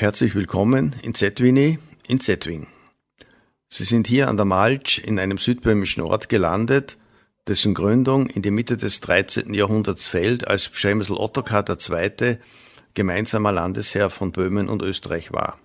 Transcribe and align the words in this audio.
Herzlich 0.00 0.36
willkommen 0.36 0.94
in 1.02 1.12
Zetwini 1.12 1.80
in 2.06 2.20
Zetwing. 2.20 2.68
Sie 3.68 3.82
sind 3.82 4.06
hier 4.06 4.28
an 4.28 4.36
der 4.36 4.46
Malch 4.46 5.02
in 5.04 5.18
einem 5.18 5.38
südböhmischen 5.38 6.04
Ort 6.04 6.28
gelandet, 6.28 6.96
dessen 7.48 7.74
Gründung 7.74 8.28
in 8.28 8.42
die 8.42 8.52
Mitte 8.52 8.76
des 8.76 9.00
13. 9.00 9.54
Jahrhunderts 9.54 10.06
fällt, 10.06 10.46
als 10.46 10.68
Przemysl 10.68 11.14
Ottokar 11.14 11.64
II. 11.68 12.38
gemeinsamer 12.94 13.50
Landesherr 13.50 14.08
von 14.08 14.30
Böhmen 14.30 14.68
und 14.68 14.82
Österreich 14.82 15.32
war. 15.32 15.58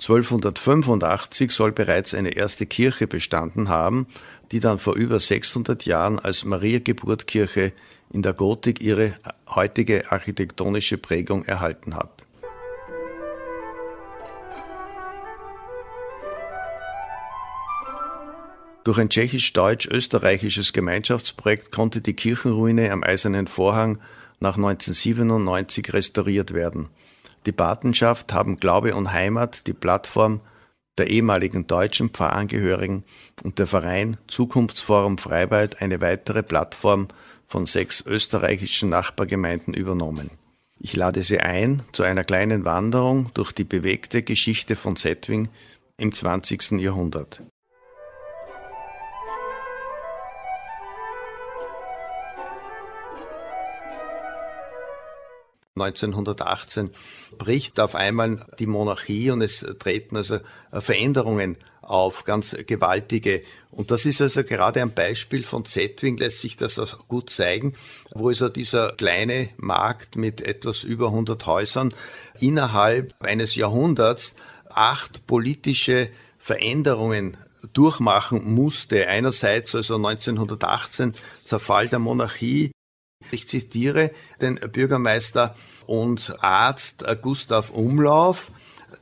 1285 0.00 1.52
soll 1.52 1.72
bereits 1.72 2.14
eine 2.14 2.30
erste 2.30 2.64
Kirche 2.64 3.06
bestanden 3.06 3.68
haben, 3.68 4.06
die 4.50 4.60
dann 4.60 4.78
vor 4.78 4.94
über 4.94 5.20
600 5.20 5.84
Jahren 5.84 6.18
als 6.18 6.46
Mariageburtkirche 6.46 7.74
in 8.14 8.22
der 8.22 8.32
Gotik 8.32 8.80
ihre 8.80 9.12
heutige 9.46 10.10
architektonische 10.10 10.96
Prägung 10.96 11.44
erhalten 11.44 11.96
hat. 11.96 12.21
Durch 18.84 18.98
ein 18.98 19.10
tschechisch-deutsch-österreichisches 19.10 20.72
Gemeinschaftsprojekt 20.72 21.70
konnte 21.70 22.00
die 22.00 22.14
Kirchenruine 22.14 22.90
am 22.90 23.04
Eisernen 23.04 23.46
Vorhang 23.46 23.98
nach 24.40 24.56
1997 24.56 25.92
restauriert 25.92 26.52
werden. 26.52 26.88
Die 27.46 27.52
Patenschaft 27.52 28.32
haben 28.32 28.58
Glaube 28.58 28.94
und 28.96 29.12
Heimat 29.12 29.66
die 29.68 29.72
Plattform 29.72 30.40
der 30.98 31.08
ehemaligen 31.08 31.66
deutschen 31.66 32.10
Pfarrangehörigen 32.10 33.04
und 33.42 33.58
der 33.58 33.66
Verein 33.66 34.18
Zukunftsforum 34.26 35.16
Freiwald 35.16 35.80
eine 35.80 36.00
weitere 36.00 36.42
Plattform 36.42 37.08
von 37.46 37.66
sechs 37.66 38.04
österreichischen 38.04 38.88
Nachbargemeinden 38.88 39.74
übernommen. 39.74 40.30
Ich 40.80 40.96
lade 40.96 41.22
Sie 41.22 41.38
ein 41.38 41.82
zu 41.92 42.02
einer 42.02 42.24
kleinen 42.24 42.64
Wanderung 42.64 43.30
durch 43.34 43.52
die 43.52 43.64
bewegte 43.64 44.22
Geschichte 44.22 44.74
von 44.74 44.96
Settwing 44.96 45.48
im 45.96 46.12
20. 46.12 46.72
Jahrhundert. 46.72 47.42
1918 55.74 56.90
bricht 57.38 57.80
auf 57.80 57.94
einmal 57.94 58.44
die 58.58 58.66
Monarchie 58.66 59.30
und 59.30 59.40
es 59.40 59.66
treten 59.78 60.18
also 60.18 60.38
äh, 60.70 60.80
Veränderungen 60.82 61.56
auf, 61.80 62.24
ganz 62.24 62.54
gewaltige. 62.66 63.42
Und 63.70 63.90
das 63.90 64.04
ist 64.04 64.20
also 64.20 64.44
gerade 64.44 64.82
ein 64.82 64.92
Beispiel 64.92 65.44
von 65.44 65.64
Zetwing, 65.64 66.18
lässt 66.18 66.40
sich 66.40 66.56
das 66.56 66.78
auch 66.78 67.08
gut 67.08 67.30
zeigen, 67.30 67.74
wo 68.14 68.28
also 68.28 68.50
dieser 68.50 68.92
kleine 68.92 69.48
Markt 69.56 70.16
mit 70.16 70.42
etwas 70.42 70.84
über 70.84 71.06
100 71.06 71.46
Häusern 71.46 71.94
innerhalb 72.38 73.14
eines 73.20 73.54
Jahrhunderts 73.54 74.34
acht 74.68 75.26
politische 75.26 76.10
Veränderungen 76.38 77.38
durchmachen 77.72 78.54
musste. 78.54 79.08
Einerseits 79.08 79.74
also 79.74 79.96
1918 79.96 81.14
Zerfall 81.44 81.88
der 81.88 81.98
Monarchie, 81.98 82.72
ich 83.32 83.48
zitiere 83.48 84.10
den 84.40 84.56
Bürgermeister 84.56 85.56
und 85.86 86.34
Arzt 86.42 87.04
Gustav 87.20 87.70
Umlauf, 87.70 88.50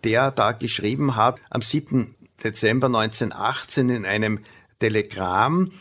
der 0.04 0.30
da 0.30 0.52
geschrieben 0.52 1.16
hat, 1.16 1.40
am 1.50 1.62
7. 1.62 2.14
Dezember 2.42 2.86
1918 2.86 3.90
in 3.90 4.06
einem 4.06 4.40
Telegramm, 4.78 5.72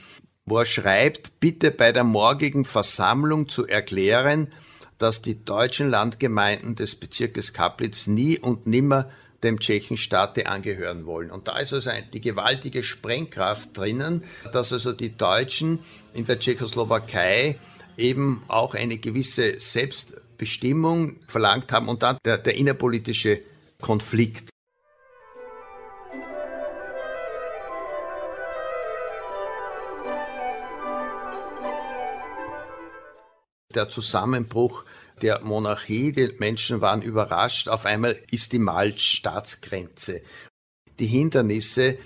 wo 0.45 0.57
er 0.57 0.65
schreibt, 0.65 1.39
bitte 1.39 1.71
bei 1.71 1.91
der 1.91 2.03
morgigen 2.03 2.65
Versammlung 2.65 3.49
zu 3.49 3.67
erklären, 3.67 4.51
dass 4.97 5.21
die 5.21 5.45
deutschen 5.45 5.89
Landgemeinden 5.89 6.75
des 6.75 6.95
Bezirkes 6.95 7.53
Kaplitz 7.53 8.07
nie 8.07 8.37
und 8.37 8.67
nimmer 8.67 9.09
dem 9.43 9.59
Tschechenstaate 9.59 10.47
angehören 10.47 11.05
wollen. 11.05 11.31
Und 11.31 11.47
da 11.47 11.59
ist 11.59 11.71
also 11.71 11.91
die 12.13 12.19
gewaltige 12.19 12.83
Sprengkraft 12.83 13.77
drinnen, 13.77 14.23
dass 14.51 14.73
also 14.73 14.91
die 14.91 15.15
Deutschen 15.15 15.79
in 16.13 16.25
der 16.25 16.39
Tschechoslowakei 16.39 17.57
eben 17.99 18.43
auch 18.47 18.73
eine 18.73 18.97
gewisse 18.97 19.59
Selbstbestimmung 19.59 21.17
verlangt 21.27 21.71
haben 21.71 21.89
und 21.89 22.01
dann 22.01 22.17
der, 22.25 22.37
der 22.37 22.55
innerpolitische 22.55 23.41
Konflikt. 23.81 24.49
Der 33.75 33.87
Zusammenbruch 33.87 34.83
der 35.21 35.41
Monarchie, 35.41 36.11
die 36.11 36.33
Menschen 36.39 36.81
waren 36.81 37.01
überrascht, 37.01 37.67
auf 37.67 37.85
einmal 37.85 38.17
ist 38.31 38.51
die 38.51 38.59
Malch 38.59 39.17
Staatsgrenze. 39.17 40.21
Die 40.99 41.07
Hindernisse, 41.07 41.97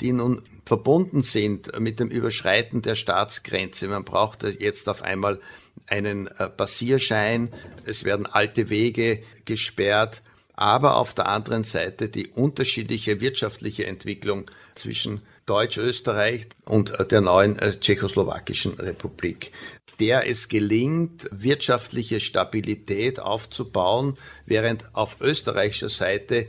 die 0.00 0.12
nun 0.12 0.42
verbunden 0.64 1.22
sind 1.22 1.78
mit 1.80 2.00
dem 2.00 2.08
Überschreiten 2.08 2.82
der 2.82 2.94
Staatsgrenze. 2.94 3.88
Man 3.88 4.04
braucht 4.04 4.42
jetzt 4.42 4.88
auf 4.88 5.02
einmal 5.02 5.40
einen 5.86 6.26
äh, 6.26 6.48
Passierschein, 6.48 7.50
es 7.84 8.04
werden 8.04 8.26
alte 8.26 8.68
Wege 8.68 9.22
gesperrt, 9.46 10.22
aber 10.54 10.96
auf 10.96 11.14
der 11.14 11.28
anderen 11.28 11.64
Seite 11.64 12.08
die 12.08 12.26
unterschiedliche 12.26 13.20
wirtschaftliche 13.20 13.86
Entwicklung 13.86 14.50
zwischen 14.74 15.22
Deutsch-Österreich 15.46 16.48
und 16.64 16.98
äh, 16.98 17.06
der 17.06 17.22
neuen 17.22 17.58
äh, 17.58 17.78
tschechoslowakischen 17.78 18.74
Republik. 18.74 19.52
Der 20.00 20.28
es 20.28 20.48
gelingt, 20.48 21.28
wirtschaftliche 21.32 22.20
Stabilität 22.20 23.20
aufzubauen, 23.20 24.16
während 24.46 24.94
auf 24.94 25.16
österreichischer 25.20 25.88
Seite 25.88 26.46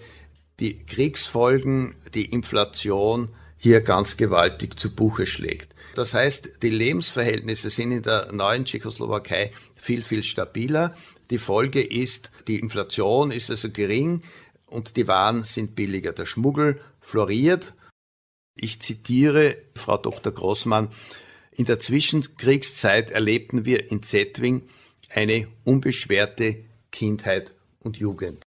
die 0.60 0.78
Kriegsfolgen, 0.86 1.96
die 2.14 2.26
Inflation 2.26 3.30
hier 3.58 3.82
ganz 3.82 4.18
gewaltig 4.18 4.80
zu 4.80 4.94
Buche 4.94 5.26
schlägt. 5.26 5.74
Das 5.96 6.14
heißt, 6.14 6.62
die 6.62 6.70
Lebensverhältnisse 6.70 7.70
sind 7.70 7.92
in 7.92 8.04
der 8.04 8.32
neuen 8.32 8.66
Tschechoslowakei 8.66 9.52
viel, 9.76 10.04
viel 10.04 10.24
stabiler. 10.24 10.96
Die 11.30 11.40
Folge 11.40 11.82
ist, 11.82 12.32
die 12.48 12.60
Inflation 12.60 13.32
ist 13.32 13.50
also 13.50 13.70
gering 13.70 14.24
und 14.66 14.96
die 14.96 15.08
Waren 15.08 15.44
sind 15.44 15.76
billiger. 15.76 16.14
Der 16.14 16.26
Schmuggel 16.26 16.80
floriert. 17.02 17.74
Ich 18.56 18.82
zitiere 18.82 19.58
Frau 19.76 19.98
Dr. 19.98 20.34
Grossmann, 20.34 20.90
in 21.52 21.66
der 21.66 21.80
Zwischenkriegszeit 21.80 23.12
erlebten 23.12 23.66
wir 23.66 23.92
in 23.92 24.02
Zetwing 24.02 24.70
eine 25.10 25.48
unbeschwerte 25.66 26.64
Kindheit 26.92 27.54
und 27.80 27.98
Jugend. 27.98 28.46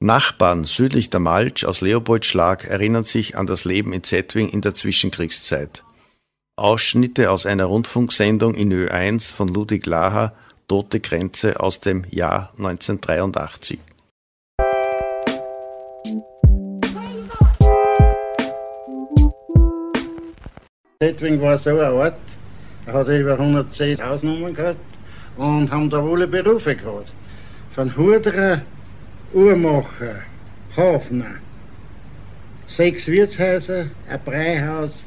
Nachbarn 0.00 0.62
südlich 0.62 1.10
der 1.10 1.18
Malch 1.18 1.66
aus 1.66 1.80
Leopoldschlag 1.80 2.64
erinnern 2.64 3.02
sich 3.02 3.36
an 3.36 3.48
das 3.48 3.64
Leben 3.64 3.92
in 3.92 4.04
Zetwing 4.04 4.48
in 4.48 4.60
der 4.60 4.72
Zwischenkriegszeit. 4.72 5.82
Ausschnitte 6.54 7.32
aus 7.32 7.46
einer 7.46 7.64
Rundfunksendung 7.64 8.54
in 8.54 8.72
Ö1 8.72 9.34
von 9.34 9.48
Ludwig 9.48 9.86
Laher, 9.86 10.34
Tote 10.68 11.00
Grenze 11.00 11.58
aus 11.58 11.80
dem 11.80 12.04
Jahr 12.10 12.52
1983. 12.58 13.80
Zetwing 21.02 21.40
war 21.40 21.58
so 21.58 21.70
ein 21.70 21.92
Ort, 21.92 22.14
er 22.86 22.92
hat 22.92 23.08
über 23.08 23.32
110 23.32 24.00
Hausnummern 24.00 24.54
gehabt 24.54 24.78
und 25.36 25.68
haben 25.72 25.90
da 25.90 26.00
alle 26.00 26.28
Berufe 26.28 26.76
gehabt. 26.76 27.12
Von 27.74 27.96
Hurderer 27.96 28.62
Uhrmacher, 29.34 30.22
Hafner, 30.74 31.34
sechs 32.66 33.06
Wirtshäuser, 33.06 33.90
ein 34.08 34.20
Breihaus, 34.24 35.04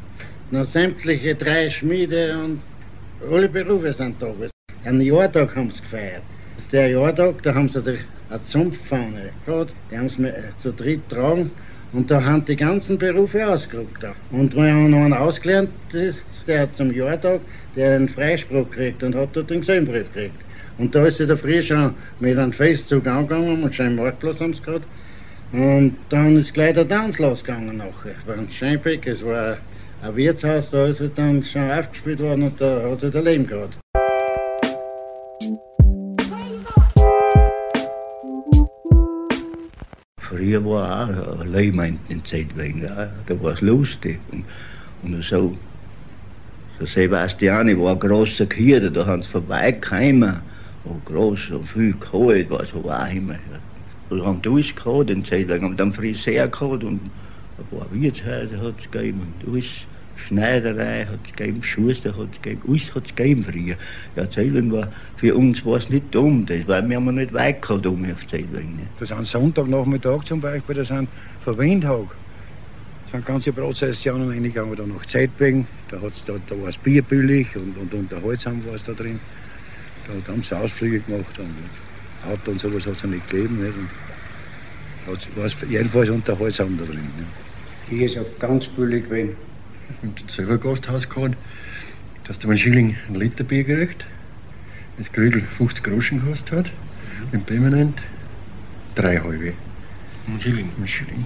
noch 0.52 0.68
sämtliche 0.68 1.34
drei 1.34 1.72
Schmiede 1.72 2.38
und 2.38 2.62
alle 3.32 3.50
Berufe 3.50 3.94
sind 3.94 4.22
da. 4.22 4.32
Einen 4.86 5.02
Jahrtag 5.02 5.56
haben 5.56 5.72
sie 5.72 5.82
gefeiert. 5.82 6.22
Der 6.72 6.90
Jahrtag, 6.90 7.42
da 7.42 7.56
haben 7.56 7.70
sie 7.70 7.80
eine 7.80 8.44
Zumpffahne 8.44 9.32
gehabt, 9.48 9.74
die 9.90 9.98
haben 9.98 10.10
sie 10.10 10.24
äh, 10.28 10.52
zu 10.62 10.72
dritt 10.72 11.10
tragen 11.10 11.50
und 11.92 12.12
da 12.12 12.24
haben 12.24 12.46
die 12.46 12.56
ganzen 12.56 13.00
Berufe 13.00 13.48
ausgerückt. 13.48 14.06
Und 14.30 14.56
wir 14.56 14.72
haben 14.72 14.92
noch 14.92 15.00
einen 15.00 15.14
ausgelernt, 15.14 15.72
der 16.46 16.62
hat 16.62 16.78
zum 16.78 16.94
Jahrtag, 16.94 17.42
der 17.76 17.96
einen 17.96 18.10
Freispruch 18.10 18.70
gekriegt 18.70 19.02
und 19.02 19.16
hat 19.16 19.30
dort 19.34 19.50
den 19.50 19.62
Gesellenbrief 19.62 20.14
gekriegt. 20.14 20.51
Und 20.78 20.96
da 20.96 21.06
ist 21.06 21.18
sie 21.18 21.28
der 21.28 21.38
früh 21.38 21.62
schon 21.62 21.94
mit 22.20 22.38
einem 22.38 22.54
Festzug 22.54 23.06
angegangen 23.08 23.64
und 23.64 23.76
schon 23.76 23.96
Marktplatz 23.96 24.40
haben 24.40 24.54
sie 24.54 24.62
gehabt. 24.62 24.86
Und 25.52 25.98
dann 26.10 26.38
ist 26.38 26.54
gleich 26.54 26.74
der 26.74 26.88
Tanz 26.88 27.20
losgegangen 27.20 27.78
nachher. 27.78 28.16
Es 28.20 28.28
war 28.28 28.36
ein 28.36 28.50
Scheinbeck, 28.50 29.06
es 29.06 29.24
war 29.24 29.58
ein 30.02 30.16
Wirtshaus, 30.16 30.70
da 30.72 30.88
ist 30.88 31.02
er 31.02 31.10
dann 31.10 31.44
schon 31.44 31.70
aufgespielt 31.70 32.20
worden 32.20 32.44
und 32.44 32.62
da 32.62 32.90
hat 32.90 33.02
sie 33.02 33.12
der 33.12 33.22
Leben 33.22 33.46
gehabt. 33.48 33.78
Früher 40.20 40.64
war 40.66 41.10
auch 41.10 41.44
Leben 41.44 42.00
in 42.08 42.24
Zeit 42.26 42.56
wegen, 42.56 42.82
da 42.82 43.44
war 43.44 43.54
es 43.54 43.62
lustig 43.62 44.20
und, 44.32 44.46
und 45.04 45.22
so 45.26 45.56
Der 46.80 46.88
Sebastiani 46.88 47.78
war 47.78 47.92
ein 47.92 48.00
großer 48.00 48.48
Kier, 48.48 48.90
da 48.90 49.06
haben 49.06 49.22
sie 49.22 49.30
vorbeigekommen. 49.30 50.38
Und 50.84 51.06
groß 51.06 51.52
und 51.52 51.70
viel 51.70 51.94
kalt, 51.94 52.50
was 52.50 52.74
war 52.84 53.10
immer. 53.10 53.36
Wir 54.10 54.26
haben 54.26 54.42
alles 54.46 54.76
gehabt, 54.76 55.10
in 55.10 55.24
Zeit 55.26 55.48
lang 55.48 55.62
haben 55.62 55.78
dann 55.78 55.94
Friseur 55.94 56.48
gehabt 56.48 56.84
und 56.84 57.00
ein 57.58 57.78
paar 57.78 57.88
Wirtshäuser 57.92 58.60
hat 58.60 58.76
es 58.80 58.92
gegeben 58.92 59.22
und 59.22 59.54
alles. 59.54 59.66
Schneiderei 60.28 61.06
hat 61.06 61.20
es 61.26 61.36
gegeben, 61.36 61.64
Schuster 61.64 62.16
hat 62.16 62.28
es 62.34 62.42
gegeben, 62.42 62.62
alles 62.68 62.96
hat 62.96 63.06
es 63.06 63.16
gegeben 63.16 63.44
früher. 63.44 63.76
Ja, 64.16 64.30
Zeitung 64.30 64.72
war, 64.72 64.88
für 65.18 65.36
uns 65.36 65.66
war 65.66 65.78
es 65.78 65.90
nicht 65.90 66.14
dumm, 66.14 66.46
das, 66.46 66.68
weil 66.68 66.88
wir 66.88 66.98
haben 66.98 67.16
nicht 67.16 67.34
weit 67.34 67.62
gehabt 67.62 67.86
um 67.86 68.04
auf 68.06 68.28
Zeitung. 68.28 68.76
Ne? 68.76 68.88
Das 69.00 69.10
sind 69.10 69.28
Sonntagnachmittag 69.28 70.26
zum 70.26 70.42
Beispiel, 70.42 70.76
das 70.76 70.88
sind 70.88 71.10
Verwendtag. 71.44 72.08
Das 73.04 73.12
sind 73.14 73.26
ganze 73.26 73.52
Prozessionen 73.52 74.30
reingegangen, 74.30 74.76
da 74.76 74.86
nach 74.86 75.06
Zeitwegen, 75.08 75.68
da, 75.90 75.98
da, 75.98 76.34
da 76.48 76.62
war 76.62 76.70
es 76.70 76.78
bierbüllig 76.78 77.48
und, 77.56 77.78
und 77.78 77.94
unterhaltsam 77.94 78.66
war 78.66 78.76
es 78.76 78.84
da 78.84 78.94
drin. 78.94 79.20
Da 80.08 80.32
haben 80.32 80.44
sie 80.44 80.56
Ausflüge 80.56 81.00
gemacht 81.02 81.40
und 81.40 81.56
Auto 82.30 82.52
und 82.52 82.62
sowas 82.62 82.86
hat 82.86 82.96
es 82.98 83.02
ja 83.02 83.08
nicht 83.08 83.30
gegeben. 83.30 83.64
Nicht? 83.64 83.76
Und 85.08 85.38
war 85.38 85.70
jedenfalls 85.70 86.10
unterhaltsam 86.10 86.78
da 86.78 86.86
drin. 86.86 86.98
Ne? 86.98 87.26
Hier 87.90 88.06
ist 88.06 88.16
ja 88.16 88.24
ganz 88.40 88.68
billig 88.68 89.06
gewesen. 89.06 89.36
Und 90.02 90.24
selber 90.32 90.58
Gasthaus 90.58 91.10
gehabt, 91.10 91.36
dass 92.26 92.40
du 92.40 92.48
einen 92.48 92.58
Schilling 92.58 92.96
ein 93.10 93.16
Liter 93.16 93.44
Bier 93.44 93.64
gekriegt, 93.64 94.06
das 94.98 95.12
Grüdel 95.12 95.44
50 95.58 95.84
Groschen 95.84 96.22
gekostet 96.22 96.52
hat, 96.52 96.66
mhm. 96.66 97.34
im 97.34 97.44
Permanent 97.44 98.00
drei 98.96 99.18
halbe. 99.18 99.54
Ein 100.28 100.42
Schilling. 100.42 100.70
Ein 100.80 100.88
Schilling. 100.88 101.26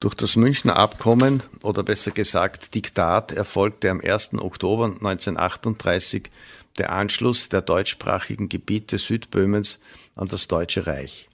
Durch 0.00 0.14
das 0.14 0.36
Münchner 0.36 0.76
Abkommen 0.76 1.42
oder 1.64 1.82
besser 1.82 2.12
gesagt 2.12 2.72
Diktat 2.76 3.32
erfolgte 3.32 3.90
am 3.90 4.00
1. 4.00 4.34
Oktober 4.34 4.84
1938 4.84 6.30
der 6.78 6.92
Anschluss 6.92 7.48
der 7.48 7.62
deutschsprachigen 7.62 8.48
Gebiete 8.48 8.98
Südböhmens 8.98 9.80
an 10.14 10.28
das 10.28 10.46
Deutsche 10.46 10.86
Reich. 10.86 11.28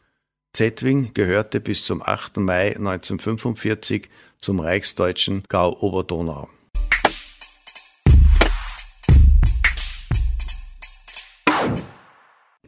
Zetwing 0.54 1.12
gehörte 1.12 1.60
bis 1.60 1.84
zum 1.84 2.00
8. 2.00 2.38
Mai 2.38 2.68
1945 2.68 4.08
zum 4.40 4.60
reichsdeutschen 4.60 5.42
Gau 5.50 5.76
Oberdonau. 5.80 6.48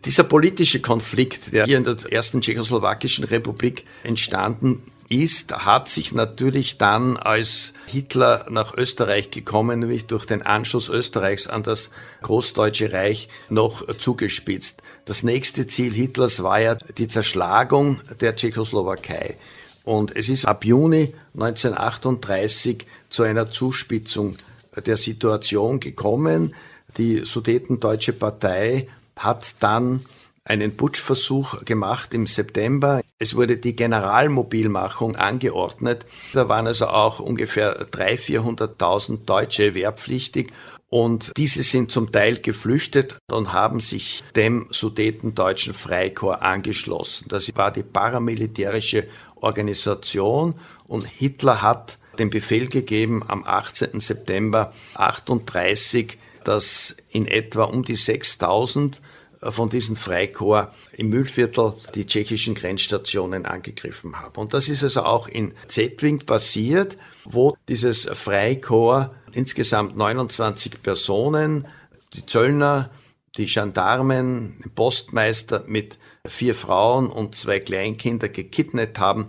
Dieser 0.04 0.24
politische 0.24 0.82
Konflikt, 0.82 1.54
der 1.54 1.64
hier 1.64 1.78
in 1.78 1.84
der 1.84 1.96
ersten 2.12 2.42
tschechoslowakischen 2.42 3.24
Republik 3.24 3.86
entstanden 4.04 4.92
ist, 5.08 5.52
hat 5.52 5.88
sich 5.88 6.12
natürlich 6.12 6.78
dann, 6.78 7.16
als 7.16 7.74
Hitler 7.86 8.46
nach 8.50 8.74
Österreich 8.76 9.30
gekommen, 9.30 9.80
nämlich 9.80 10.06
durch 10.06 10.26
den 10.26 10.42
Anschluss 10.42 10.88
Österreichs 10.88 11.46
an 11.46 11.62
das 11.62 11.90
Großdeutsche 12.22 12.92
Reich, 12.92 13.28
noch 13.48 13.86
zugespitzt. 13.98 14.82
Das 15.04 15.22
nächste 15.22 15.66
Ziel 15.66 15.92
Hitlers 15.92 16.42
war 16.42 16.60
ja 16.60 16.74
die 16.74 17.08
Zerschlagung 17.08 18.00
der 18.20 18.34
Tschechoslowakei. 18.34 19.36
Und 19.84 20.16
es 20.16 20.28
ist 20.28 20.46
ab 20.46 20.64
Juni 20.64 21.14
1938 21.34 22.86
zu 23.08 23.22
einer 23.22 23.50
Zuspitzung 23.50 24.36
der 24.74 24.96
Situation 24.96 25.78
gekommen. 25.78 26.54
Die 26.98 27.24
Sudetendeutsche 27.24 28.12
Partei 28.12 28.88
hat 29.14 29.54
dann 29.60 30.04
einen 30.46 30.76
Putschversuch 30.76 31.64
gemacht 31.64 32.14
im 32.14 32.26
September. 32.26 33.02
Es 33.18 33.34
wurde 33.34 33.56
die 33.56 33.76
Generalmobilmachung 33.76 35.16
angeordnet. 35.16 36.06
Da 36.32 36.48
waren 36.48 36.66
also 36.66 36.86
auch 36.86 37.18
ungefähr 37.20 37.86
300.000, 37.90 38.78
400.000 38.78 39.24
Deutsche 39.24 39.74
wehrpflichtig 39.74 40.52
und 40.88 41.32
diese 41.36 41.64
sind 41.64 41.90
zum 41.90 42.12
Teil 42.12 42.38
geflüchtet 42.38 43.18
und 43.30 43.52
haben 43.52 43.80
sich 43.80 44.22
dem 44.36 44.68
Sudetendeutschen 44.70 45.74
Freikorps 45.74 46.42
angeschlossen. 46.42 47.26
Das 47.28 47.52
war 47.56 47.72
die 47.72 47.82
paramilitärische 47.82 49.08
Organisation 49.34 50.54
und 50.86 51.04
Hitler 51.04 51.60
hat 51.60 51.98
den 52.20 52.30
Befehl 52.30 52.68
gegeben 52.68 53.24
am 53.26 53.44
18. 53.44 54.00
September 54.00 54.72
38, 54.94 56.18
dass 56.44 56.96
in 57.10 57.26
etwa 57.26 57.64
um 57.64 57.84
die 57.84 57.96
6000 57.96 59.02
von 59.40 59.68
diesen 59.68 59.96
Freikorps 59.96 60.72
im 60.92 61.08
Mühlviertel 61.08 61.74
die 61.94 62.06
tschechischen 62.06 62.54
Grenzstationen 62.54 63.46
angegriffen 63.46 64.18
haben. 64.20 64.40
Und 64.40 64.54
das 64.54 64.68
ist 64.68 64.82
also 64.82 65.02
auch 65.02 65.28
in 65.28 65.52
Zetwing 65.68 66.20
passiert, 66.20 66.96
wo 67.24 67.56
dieses 67.68 68.04
Freikorps 68.04 69.10
insgesamt 69.32 69.96
29 69.96 70.82
Personen, 70.82 71.66
die 72.14 72.24
Zöllner, 72.24 72.90
die 73.36 73.46
Gendarmen, 73.46 74.60
den 74.64 74.70
Postmeister 74.72 75.64
mit 75.66 75.98
vier 76.26 76.54
Frauen 76.54 77.08
und 77.10 77.34
zwei 77.34 77.60
Kleinkinder 77.60 78.28
gekidnappt 78.28 78.98
haben 78.98 79.28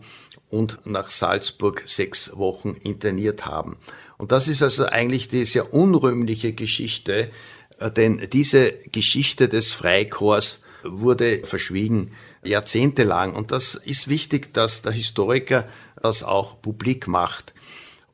und 0.49 0.85
nach 0.85 1.09
Salzburg 1.09 1.83
sechs 1.85 2.35
Wochen 2.37 2.75
interniert 2.81 3.45
haben. 3.45 3.77
Und 4.17 4.31
das 4.31 4.47
ist 4.47 4.63
also 4.63 4.85
eigentlich 4.85 5.27
die 5.27 5.45
sehr 5.45 5.73
unrühmliche 5.73 6.53
Geschichte, 6.53 7.29
denn 7.79 8.27
diese 8.31 8.73
Geschichte 8.91 9.49
des 9.49 9.73
Freikorps 9.73 10.61
wurde 10.83 11.41
verschwiegen, 11.43 12.11
jahrzehntelang. 12.43 13.35
Und 13.35 13.51
das 13.51 13.75
ist 13.75 14.07
wichtig, 14.07 14.53
dass 14.53 14.81
der 14.81 14.91
Historiker 14.91 15.67
das 16.01 16.23
auch 16.23 16.61
publik 16.61 17.07
macht. 17.07 17.53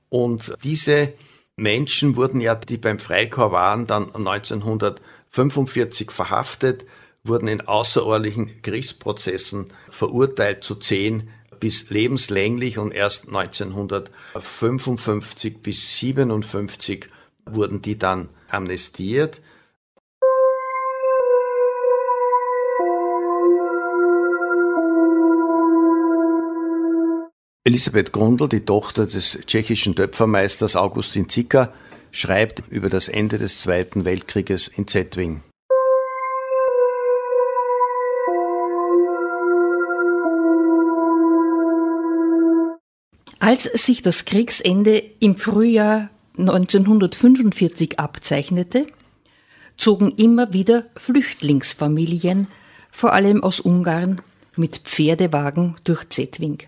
Und 0.10 0.54
diese 0.64 1.14
Menschen 1.56 2.16
wurden 2.16 2.42
ja, 2.42 2.56
die 2.56 2.78
beim 2.78 2.98
Freikorps 3.00 3.54
waren, 3.54 3.88
dann 3.88 4.16
1945 4.16 6.12
verhaftet, 6.12 6.86
wurden 7.24 7.48
in 7.48 7.62
außerordentlichen 7.62 8.62
Kriegsprozessen 8.62 9.74
verurteilt 9.90 10.64
zu 10.64 10.76
zehn 10.76 11.30
bis 11.60 11.90
lebenslänglich 11.90 12.78
und 12.78 12.92
erst 12.92 13.28
1955 13.28 15.62
bis 15.62 15.98
57 15.98 17.10
wurden 17.46 17.82
die 17.82 17.98
dann 17.98 18.30
amnestiert. 18.50 19.42
Elisabeth 27.66 28.12
Grundl, 28.12 28.50
die 28.50 28.66
Tochter 28.66 29.08
des 29.08 29.40
tschechischen 29.46 29.96
Töpfermeisters 29.96 30.76
Augustin 30.76 31.30
Zicker, 31.30 31.74
schreibt 32.12 32.62
über 32.70 32.90
das 32.90 33.08
Ende 33.08 33.38
des 33.38 33.62
Zweiten 33.62 34.04
Weltkrieges 34.04 34.68
in 34.68 34.86
Zetwing. 34.86 35.44
Als 43.40 43.64
sich 43.64 44.02
das 44.02 44.26
Kriegsende 44.26 45.02
im 45.22 45.38
Frühjahr 45.38 46.10
1945 46.38 47.98
abzeichnete, 47.98 48.88
zogen 49.78 50.12
immer 50.18 50.52
wieder 50.52 50.88
Flüchtlingsfamilien, 50.98 52.48
vor 52.92 53.14
allem 53.14 53.42
aus 53.42 53.62
Ungarn, 53.62 54.22
mit 54.58 54.80
Pferdewagen 54.80 55.78
durch 55.86 56.10
Zetwing. 56.10 56.68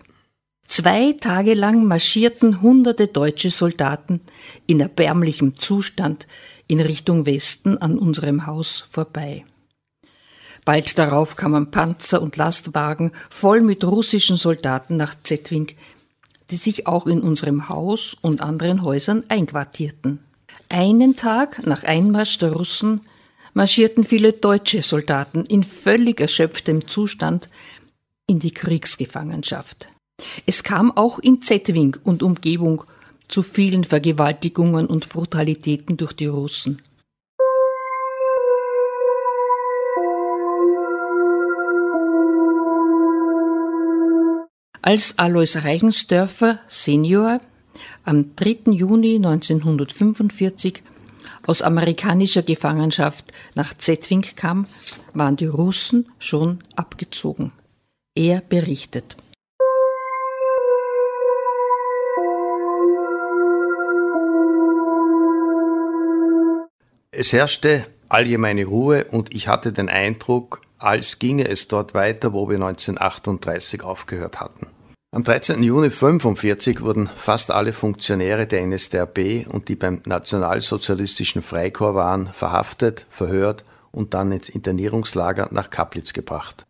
Zwei 0.68 1.12
Tage 1.12 1.54
lang 1.54 1.84
marschierten 1.84 2.60
hunderte 2.60 3.06
deutsche 3.06 3.50
Soldaten 3.50 4.20
in 4.66 4.80
erbärmlichem 4.80 5.54
Zustand 5.56 6.26
in 6.66 6.80
Richtung 6.80 7.24
Westen 7.24 7.78
an 7.78 7.98
unserem 7.98 8.46
Haus 8.46 8.84
vorbei. 8.90 9.44
Bald 10.64 10.98
darauf 10.98 11.36
kamen 11.36 11.70
Panzer 11.70 12.20
und 12.20 12.36
Lastwagen 12.36 13.12
voll 13.30 13.60
mit 13.60 13.84
russischen 13.84 14.36
Soldaten 14.36 14.96
nach 14.96 15.14
Zetwing, 15.22 15.68
die 16.50 16.56
sich 16.56 16.88
auch 16.88 17.06
in 17.06 17.20
unserem 17.20 17.68
Haus 17.68 18.16
und 18.20 18.40
anderen 18.40 18.82
Häusern 18.82 19.22
einquartierten. 19.28 20.18
Einen 20.68 21.14
Tag 21.14 21.64
nach 21.64 21.84
Einmarsch 21.84 22.38
der 22.38 22.52
Russen 22.52 23.02
marschierten 23.54 24.02
viele 24.02 24.32
deutsche 24.32 24.82
Soldaten 24.82 25.44
in 25.44 25.62
völlig 25.62 26.20
erschöpftem 26.20 26.88
Zustand 26.88 27.48
in 28.26 28.40
die 28.40 28.52
Kriegsgefangenschaft. 28.52 29.88
Es 30.46 30.62
kam 30.62 30.96
auch 30.96 31.18
in 31.18 31.42
Zetwing 31.42 31.96
und 32.04 32.22
Umgebung 32.22 32.84
zu 33.28 33.42
vielen 33.42 33.84
Vergewaltigungen 33.84 34.86
und 34.86 35.08
Brutalitäten 35.08 35.96
durch 35.96 36.12
die 36.12 36.26
Russen. 36.26 36.82
Als 44.82 45.18
Alois 45.18 45.56
Reichensdörfer 45.56 46.60
Senior 46.68 47.40
am 48.04 48.36
3. 48.36 48.70
Juni 48.70 49.16
1945 49.16 50.82
aus 51.44 51.60
amerikanischer 51.60 52.42
Gefangenschaft 52.42 53.32
nach 53.56 53.74
Zetwing 53.76 54.22
kam, 54.36 54.66
waren 55.12 55.36
die 55.36 55.46
Russen 55.46 56.08
schon 56.18 56.60
abgezogen. 56.76 57.50
Er 58.14 58.40
berichtet. 58.40 59.16
Es 67.18 67.32
herrschte 67.32 67.86
allgemeine 68.10 68.66
Ruhe 68.66 69.06
und 69.06 69.34
ich 69.34 69.48
hatte 69.48 69.72
den 69.72 69.88
Eindruck, 69.88 70.60
als 70.76 71.18
ginge 71.18 71.48
es 71.48 71.66
dort 71.66 71.94
weiter, 71.94 72.34
wo 72.34 72.50
wir 72.50 72.56
1938 72.56 73.82
aufgehört 73.82 74.38
hatten. 74.38 74.66
Am 75.12 75.24
13. 75.24 75.62
Juni 75.62 75.86
1945 75.86 76.82
wurden 76.82 77.08
fast 77.16 77.50
alle 77.50 77.72
Funktionäre 77.72 78.46
der 78.46 78.66
NSDAP 78.66 79.46
und 79.48 79.70
die 79.70 79.76
beim 79.76 80.02
nationalsozialistischen 80.04 81.40
Freikorps 81.40 81.96
waren, 81.96 82.26
verhaftet, 82.34 83.06
verhört 83.08 83.64
und 83.92 84.12
dann 84.12 84.30
ins 84.30 84.50
Internierungslager 84.50 85.48
nach 85.52 85.70
Kaplitz 85.70 86.12
gebracht. 86.12 86.66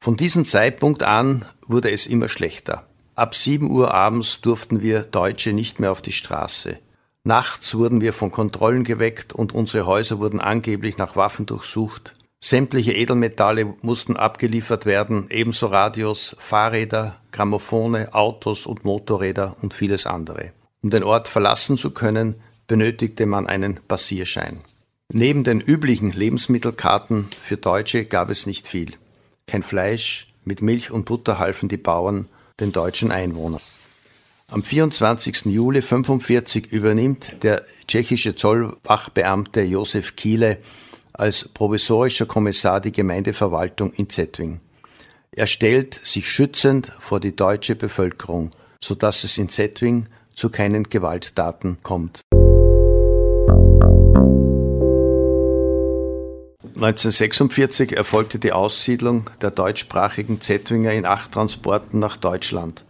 Von 0.00 0.16
diesem 0.16 0.44
Zeitpunkt 0.44 1.02
an 1.02 1.46
wurde 1.66 1.90
es 1.90 2.06
immer 2.06 2.28
schlechter. 2.28 2.86
Ab 3.16 3.34
7 3.34 3.68
Uhr 3.68 3.92
abends 3.92 4.40
durften 4.40 4.82
wir 4.82 5.02
Deutsche 5.02 5.52
nicht 5.52 5.80
mehr 5.80 5.90
auf 5.90 6.00
die 6.00 6.12
Straße. 6.12 6.78
Nachts 7.24 7.74
wurden 7.74 8.00
wir 8.00 8.12
von 8.14 8.30
Kontrollen 8.30 8.84
geweckt 8.84 9.32
und 9.32 9.54
unsere 9.54 9.86
Häuser 9.86 10.18
wurden 10.18 10.40
angeblich 10.40 10.96
nach 10.96 11.16
Waffen 11.16 11.46
durchsucht. 11.46 12.14
Sämtliche 12.42 12.94
Edelmetalle 12.94 13.74
mussten 13.82 14.16
abgeliefert 14.16 14.86
werden, 14.86 15.26
ebenso 15.28 15.66
Radios, 15.66 16.34
Fahrräder, 16.38 17.16
Grammophone, 17.32 18.08
Autos 18.12 18.64
und 18.64 18.84
Motorräder 18.84 19.56
und 19.60 19.74
vieles 19.74 20.06
andere. 20.06 20.52
Um 20.82 20.88
den 20.88 21.04
Ort 21.04 21.28
verlassen 21.28 21.76
zu 21.76 21.90
können, 21.90 22.36
benötigte 22.66 23.26
man 23.26 23.46
einen 23.46 23.80
Passierschein. 23.86 24.62
Neben 25.12 25.44
den 25.44 25.60
üblichen 25.60 26.12
Lebensmittelkarten 26.12 27.28
für 27.42 27.58
Deutsche 27.58 28.06
gab 28.06 28.30
es 28.30 28.46
nicht 28.46 28.66
viel. 28.66 28.94
Kein 29.46 29.62
Fleisch, 29.62 30.32
mit 30.44 30.62
Milch 30.62 30.90
und 30.90 31.04
Butter 31.04 31.38
halfen 31.38 31.68
die 31.68 31.76
Bauern 31.76 32.28
den 32.60 32.72
deutschen 32.72 33.10
Einwohnern. 33.10 33.60
Am 34.52 34.64
24. 34.64 35.44
Juli 35.44 35.78
1945 35.78 36.72
übernimmt 36.72 37.44
der 37.44 37.64
tschechische 37.86 38.34
Zollwachbeamte 38.34 39.60
Josef 39.60 40.16
Kiele 40.16 40.58
als 41.12 41.48
provisorischer 41.48 42.26
Kommissar 42.26 42.80
die 42.80 42.90
Gemeindeverwaltung 42.90 43.92
in 43.92 44.10
Zetwing. 44.10 44.58
Er 45.30 45.46
stellt 45.46 46.00
sich 46.02 46.28
schützend 46.28 46.90
vor 46.98 47.20
die 47.20 47.36
deutsche 47.36 47.76
Bevölkerung, 47.76 48.50
so 48.82 48.96
dass 48.96 49.22
es 49.22 49.38
in 49.38 49.48
Zetwing 49.50 50.06
zu 50.34 50.50
keinen 50.50 50.82
Gewalttaten 50.82 51.78
kommt. 51.84 52.22
1946 56.74 57.96
erfolgte 57.96 58.40
die 58.40 58.50
Aussiedlung 58.50 59.30
der 59.42 59.52
deutschsprachigen 59.52 60.40
Zetwinger 60.40 60.90
in 60.90 61.06
acht 61.06 61.30
Transporten 61.30 62.00
nach 62.00 62.16
Deutschland. 62.16 62.84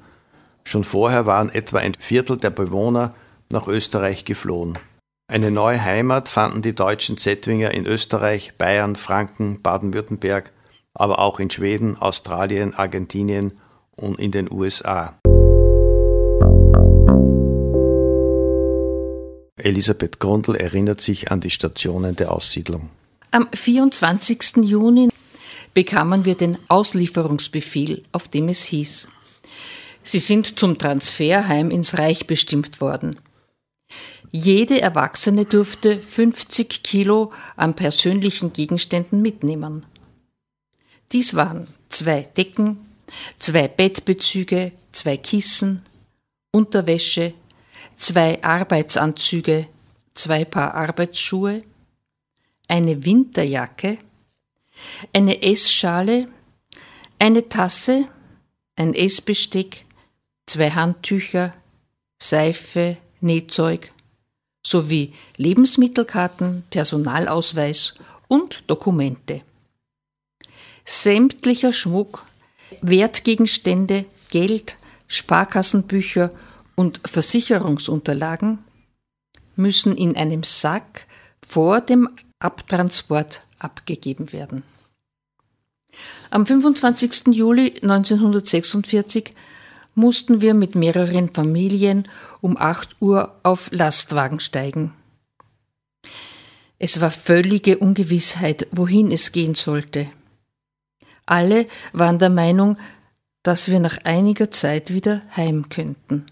Schon 0.65 0.85
vorher 0.85 1.27
waren 1.27 1.51
etwa 1.51 1.79
ein 1.79 1.95
Viertel 1.95 2.37
der 2.37 2.51
Bewohner 2.51 3.15
nach 3.51 3.67
Österreich 3.67 4.25
geflohen. 4.25 4.79
Eine 5.27 5.51
neue 5.51 5.83
Heimat 5.83 6.29
fanden 6.29 6.63
die 6.63 6.75
deutschen 6.75 7.17
Zettwinger 7.17 7.71
in 7.73 7.87
Österreich, 7.87 8.55
Bayern, 8.59 8.97
Franken, 8.97 9.63
Baden-Württemberg, 9.63 10.53
aber 10.95 11.21
auch 11.21 11.39
in 11.39 11.51
Schweden, 11.51 11.97
Australien, 11.97 12.75
Argentinien 12.75 13.59
und 13.93 14.19
in 14.19 14.33
den 14.33 14.51
USA. 14.51 15.15
Elisabeth 19.57 20.19
Grundl 20.19 20.57
erinnert 20.57 21.01
sich 21.01 21.31
an 21.31 21.41
die 21.41 21.51
Stationen 21.51 22.17
der 22.17 22.33
Aussiedlung. 22.33 22.91
Am 23.31 23.49
24. 23.53 24.57
Juni 24.65 25.11
bekamen 25.75 26.25
wir 26.25 26.35
den 26.35 26.59
Auslieferungsbefehl, 26.69 28.03
auf 28.11 28.27
dem 28.29 28.49
es 28.49 28.65
hieß, 28.65 29.07
Sie 30.03 30.19
sind 30.19 30.59
zum 30.59 30.79
Transferheim 30.79 31.71
ins 31.71 31.99
Reich 31.99 32.27
bestimmt 32.27 32.81
worden. 32.81 33.21
Jede 34.33 34.81
Erwachsene 34.81 35.45
durfte 35.45 35.99
50 35.99 36.83
Kilo 36.83 37.33
an 37.57 37.75
persönlichen 37.75 38.53
Gegenständen 38.53 39.21
mitnehmen. 39.21 39.85
Dies 41.11 41.35
waren 41.35 41.67
zwei 41.89 42.23
Decken, 42.23 42.79
zwei 43.41 43.67
Bettbezüge, 43.67 44.73
zwei 44.93 45.17
Kissen, 45.17 45.83
Unterwäsche, 46.53 47.35
zwei 47.97 48.43
Arbeitsanzüge, 48.43 49.67
zwei 50.15 50.45
Paar 50.45 50.75
Arbeitsschuhe, 50.75 51.65
eine 52.69 53.05
Winterjacke, 53.05 53.99
eine 55.13 55.43
Essschale, 55.43 56.27
eine 57.19 57.49
Tasse, 57.49 58.07
ein 58.77 58.95
Essbesteck, 58.95 59.85
zwei 60.51 60.71
Handtücher, 60.71 61.55
Seife, 62.21 62.97
Nähzeug 63.21 63.93
sowie 64.67 65.15
Lebensmittelkarten, 65.37 66.65
Personalausweis 66.71 67.95
und 68.29 68.65
Dokumente. 68.67 69.43
Sämtlicher 70.85 71.73
Schmuck, 71.73 72.27
Wertgegenstände, 72.83 74.05
Geld, 74.29 74.77
Sparkassenbücher 75.07 76.31
und 76.75 77.01
Versicherungsunterlagen 77.05 78.59
müssen 79.57 79.97
in 79.97 80.17
einem 80.17 80.43
Sack 80.43 81.07
vor 81.47 81.81
dem 81.81 82.09
Abtransport 82.39 83.43
abgegeben 83.59 84.33
werden. 84.33 84.63
Am 86.31 86.47
25. 86.47 87.35
Juli 87.35 87.75
1946 87.83 89.35
mussten 90.01 90.41
wir 90.41 90.55
mit 90.55 90.75
mehreren 90.75 91.31
Familien 91.31 92.09
um 92.41 92.57
8 92.57 92.97
Uhr 93.01 93.37
auf 93.43 93.71
Lastwagen 93.71 94.41
steigen. 94.41 94.93
Es 96.79 97.01
war 97.01 97.11
völlige 97.11 97.79
Ungewissheit, 97.79 98.67
wohin 98.73 99.13
es 99.13 99.33
gehen 99.33 99.55
sollte. 99.55 100.11
Alle 101.27 101.67
waren 101.93 102.19
der 102.19 102.31
Meinung, 102.31 102.79
dass 103.43 103.69
wir 103.69 103.79
nach 103.79 103.99
einiger 104.05 104.51
Zeit 104.51 104.93
wieder 104.93 105.23
heim 105.37 105.69
könnten. 105.69 106.27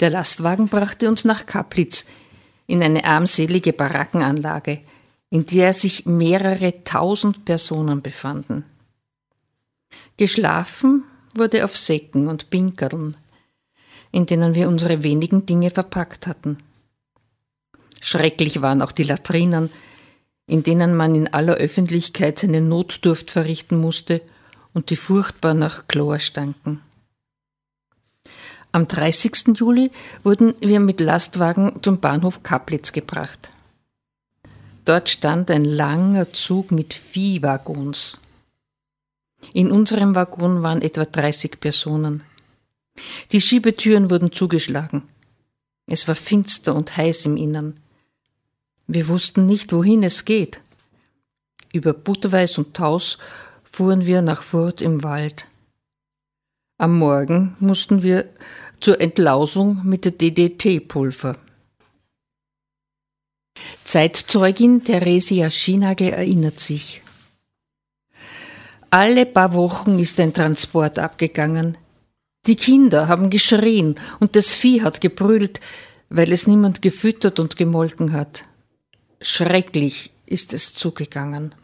Der 0.00 0.10
Lastwagen 0.10 0.68
brachte 0.68 1.08
uns 1.08 1.24
nach 1.24 1.46
Kaplitz 1.46 2.06
in 2.66 2.82
eine 2.82 3.04
armselige 3.04 3.72
Barackenanlage, 3.72 4.80
in 5.30 5.44
der 5.46 5.74
sich 5.74 6.06
mehrere 6.06 6.82
tausend 6.84 7.44
Personen 7.44 8.02
befanden. 8.02 8.64
Geschlafen 10.16 11.04
wurde 11.38 11.64
auf 11.64 11.76
Säcken 11.76 12.28
und 12.28 12.50
Pinkerln, 12.50 13.16
in 14.12 14.26
denen 14.26 14.54
wir 14.54 14.68
unsere 14.68 15.02
wenigen 15.02 15.46
Dinge 15.46 15.70
verpackt 15.70 16.26
hatten. 16.26 16.58
Schrecklich 18.00 18.62
waren 18.62 18.82
auch 18.82 18.92
die 18.92 19.02
Latrinen, 19.02 19.70
in 20.46 20.62
denen 20.62 20.96
man 20.96 21.14
in 21.14 21.32
aller 21.32 21.54
Öffentlichkeit 21.54 22.38
seine 22.38 22.60
Notdurft 22.60 23.30
verrichten 23.30 23.78
musste 23.80 24.20
und 24.74 24.90
die 24.90 24.96
furchtbar 24.96 25.54
nach 25.54 25.88
Chlor 25.88 26.18
stanken. 26.18 26.82
Am 28.72 28.86
30. 28.86 29.58
Juli 29.58 29.90
wurden 30.22 30.54
wir 30.60 30.80
mit 30.80 31.00
Lastwagen 31.00 31.78
zum 31.82 31.98
Bahnhof 31.98 32.42
Kaplitz 32.42 32.92
gebracht. 32.92 33.48
Dort 34.84 35.08
stand 35.08 35.50
ein 35.50 35.64
langer 35.64 36.32
Zug 36.32 36.70
mit 36.70 36.94
Viehwaggons. 36.94 38.18
In 39.52 39.70
unserem 39.70 40.14
Waggon 40.14 40.62
waren 40.62 40.82
etwa 40.82 41.04
30 41.04 41.60
Personen. 41.60 42.22
Die 43.32 43.40
Schiebetüren 43.40 44.10
wurden 44.10 44.32
zugeschlagen. 44.32 45.02
Es 45.86 46.08
war 46.08 46.14
finster 46.14 46.74
und 46.74 46.96
heiß 46.96 47.26
im 47.26 47.36
Innern. 47.36 47.78
Wir 48.86 49.08
wussten 49.08 49.46
nicht, 49.46 49.72
wohin 49.72 50.02
es 50.02 50.24
geht. 50.24 50.60
Über 51.72 51.92
Butterweiß 51.92 52.58
und 52.58 52.74
Taus 52.74 53.18
fuhren 53.64 54.06
wir 54.06 54.22
nach 54.22 54.42
Furt 54.42 54.80
im 54.80 55.02
Wald. 55.02 55.46
Am 56.78 56.98
Morgen 56.98 57.56
mussten 57.58 58.02
wir 58.02 58.28
zur 58.80 59.00
Entlausung 59.00 59.80
mit 59.84 60.04
der 60.04 60.12
DDT-Pulver. 60.12 61.36
Zeitzeugin 63.84 64.84
Theresia 64.84 65.50
Schienagel 65.50 66.10
erinnert 66.10 66.60
sich. 66.60 67.02
Alle 68.98 69.26
paar 69.26 69.52
Wochen 69.52 69.98
ist 69.98 70.18
ein 70.20 70.32
Transport 70.32 70.98
abgegangen. 70.98 71.76
Die 72.46 72.56
Kinder 72.56 73.08
haben 73.08 73.28
geschrien 73.28 74.00
und 74.20 74.36
das 74.36 74.54
Vieh 74.54 74.80
hat 74.80 75.02
gebrüllt, 75.02 75.60
weil 76.08 76.32
es 76.32 76.46
niemand 76.46 76.80
gefüttert 76.80 77.38
und 77.38 77.58
gemolken 77.58 78.14
hat. 78.14 78.44
Schrecklich 79.20 80.12
ist 80.24 80.54
es 80.54 80.72
zugegangen. 80.72 81.54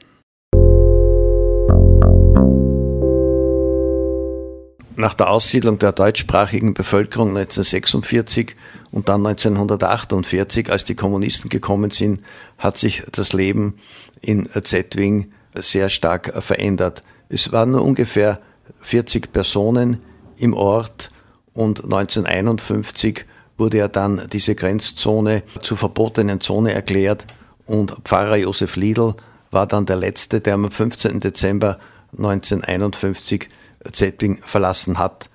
Nach 4.97 5.15
der 5.15 5.31
Aussiedlung 5.31 5.79
der 5.79 5.93
deutschsprachigen 5.93 6.75
Bevölkerung 6.75 7.29
1946 7.29 8.57
und 8.91 9.09
dann 9.09 9.27
1948, 9.27 10.71
als 10.71 10.85
die 10.85 10.97
Kommunisten 10.97 11.49
gekommen 11.49 11.93
sind, 11.93 12.21
hat 12.59 12.77
sich 12.77 13.05
das 13.11 13.33
Leben 13.33 13.79
in 14.21 14.51
Zetwing 14.51 15.33
sehr 15.55 15.89
stark 15.89 16.31
verändert. 16.45 17.03
Es 17.33 17.51
waren 17.51 17.71
nur 17.71 17.83
ungefähr 17.83 18.41
40 18.81 19.33
Personen 19.33 20.03
im 20.37 20.53
Ort 20.53 21.11
und 21.55 21.83
1951 21.83 23.25
wurde 23.57 23.79
ja 23.79 23.89
dann 23.89 24.29
diese 24.31 24.55
Grenzzone 24.55 25.43
zur 25.63 25.79
verbotenen 25.79 26.43
Zone 26.43 26.75
erklärt 26.75 27.27
und 27.65 27.93
Pfarrer 28.05 28.37
Josef 28.37 28.77
Liedl 28.77 29.15
war 29.51 29.67
dann 29.67 29.87
der 29.87 29.97
Letzte, 29.97 30.43
der 30.43 30.55
am 30.55 30.71
15. 30.71 31.21
Dezember 31.21 31.79
1951 32.13 33.49
Zetting 33.91 34.39
verlassen 34.45 34.99
hat. 34.99 35.31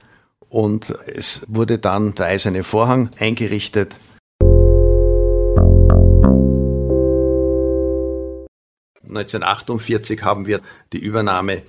Und 0.49 0.95
es 1.07 1.41
wurde 1.47 1.79
dann 1.79 2.13
der 2.13 2.27
Eiserne 2.27 2.63
Vorhang 2.63 3.09
eingerichtet. 3.19 3.99
...1948 9.09 10.21
haben 10.21 10.47
wir 10.47 10.61
die 10.93 10.99
Übernahme 10.99 11.63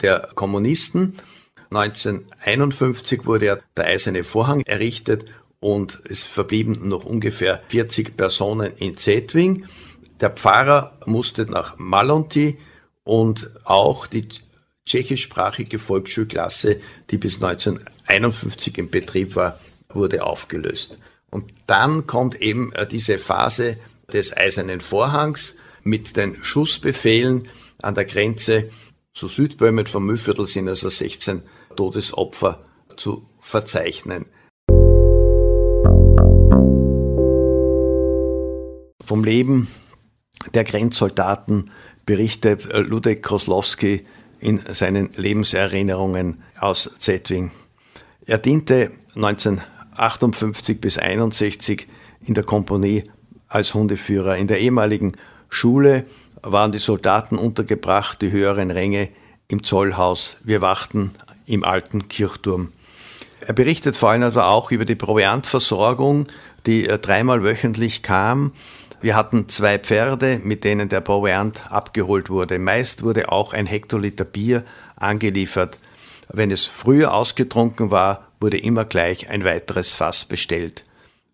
der 0.00 0.28
Kommunisten. 0.34 1.16
1951 1.70 3.26
wurde 3.26 3.62
der 3.76 3.84
Eiserne 3.86 4.24
Vorhang 4.24 4.62
errichtet 4.62 5.24
und 5.60 6.00
es 6.08 6.22
verblieben 6.22 6.88
noch 6.88 7.04
ungefähr 7.04 7.62
40 7.68 8.16
Personen 8.16 8.72
in 8.76 8.96
Zetwing. 8.96 9.66
Der 10.20 10.30
Pfarrer 10.30 10.98
musste 11.06 11.46
nach 11.46 11.76
Malonti 11.78 12.58
und 13.04 13.50
auch 13.64 14.06
die 14.06 14.28
tschechischsprachige 14.86 15.78
Volksschulklasse, 15.78 16.80
die 17.10 17.18
bis 17.18 17.42
1951 17.42 18.78
in 18.78 18.90
Betrieb 18.90 19.34
war, 19.34 19.58
wurde 19.88 20.24
aufgelöst. 20.24 20.98
Und 21.30 21.52
dann 21.66 22.06
kommt 22.06 22.40
eben 22.40 22.72
äh, 22.72 22.86
diese 22.86 23.18
Phase 23.18 23.78
des 24.12 24.36
Eisernen 24.36 24.80
Vorhangs 24.80 25.56
mit 25.86 26.16
den 26.16 26.42
Schussbefehlen 26.42 27.48
an 27.80 27.94
der 27.94 28.04
Grenze 28.04 28.70
zu 29.14 29.28
Südböhmen 29.28 29.86
vom 29.86 30.04
Mühlviertel 30.04 30.46
sind 30.46 30.68
also 30.68 30.90
16 30.90 31.42
Todesopfer 31.74 32.64
zu 32.96 33.26
verzeichnen. 33.40 34.26
Vom 39.02 39.24
Leben 39.24 39.68
der 40.52 40.64
Grenzsoldaten 40.64 41.70
berichtet 42.04 42.66
äh, 42.66 42.80
Ludek 42.80 43.22
Koslowski 43.22 44.04
in 44.40 44.62
seinen 44.72 45.12
Lebenserinnerungen 45.14 46.42
aus 46.58 46.90
Zetwing. 46.98 47.52
Er 48.26 48.38
diente 48.38 48.90
1958 49.14 50.80
bis 50.80 50.98
1961 50.98 51.86
in 52.20 52.34
der 52.34 52.44
Kompanie 52.44 53.04
als 53.48 53.72
Hundeführer. 53.72 54.36
In 54.36 54.48
der 54.48 54.60
ehemaligen 54.60 55.16
Schule 55.48 56.04
waren 56.42 56.72
die 56.72 56.78
Soldaten 56.78 57.38
untergebracht, 57.38 58.20
die 58.22 58.30
höheren 58.30 58.70
Ränge 58.70 59.08
im 59.48 59.64
Zollhaus. 59.64 60.36
Wir 60.44 60.60
wachten 60.60 61.12
im 61.46 61.64
alten 61.64 62.08
Kirchturm. 62.08 62.72
Er 63.40 63.54
berichtet 63.54 63.96
vor 63.96 64.10
allem 64.10 64.22
aber 64.22 64.48
auch 64.48 64.70
über 64.70 64.84
die 64.84 64.94
Proviantversorgung, 64.94 66.26
die 66.66 66.86
äh, 66.86 66.98
dreimal 66.98 67.44
wöchentlich 67.44 68.02
kam 68.02 68.52
wir 69.00 69.14
hatten 69.14 69.48
zwei 69.48 69.78
Pferde, 69.78 70.40
mit 70.42 70.64
denen 70.64 70.88
der 70.88 71.00
Proviant 71.00 71.70
abgeholt 71.70 72.30
wurde. 72.30 72.58
Meist 72.58 73.02
wurde 73.02 73.30
auch 73.30 73.52
ein 73.52 73.66
Hektoliter 73.66 74.24
Bier 74.24 74.64
angeliefert. 74.96 75.78
Wenn 76.28 76.50
es 76.50 76.64
früher 76.64 77.14
ausgetrunken 77.14 77.90
war, 77.90 78.28
wurde 78.40 78.58
immer 78.58 78.84
gleich 78.84 79.28
ein 79.28 79.44
weiteres 79.44 79.92
Fass 79.92 80.24
bestellt. 80.24 80.84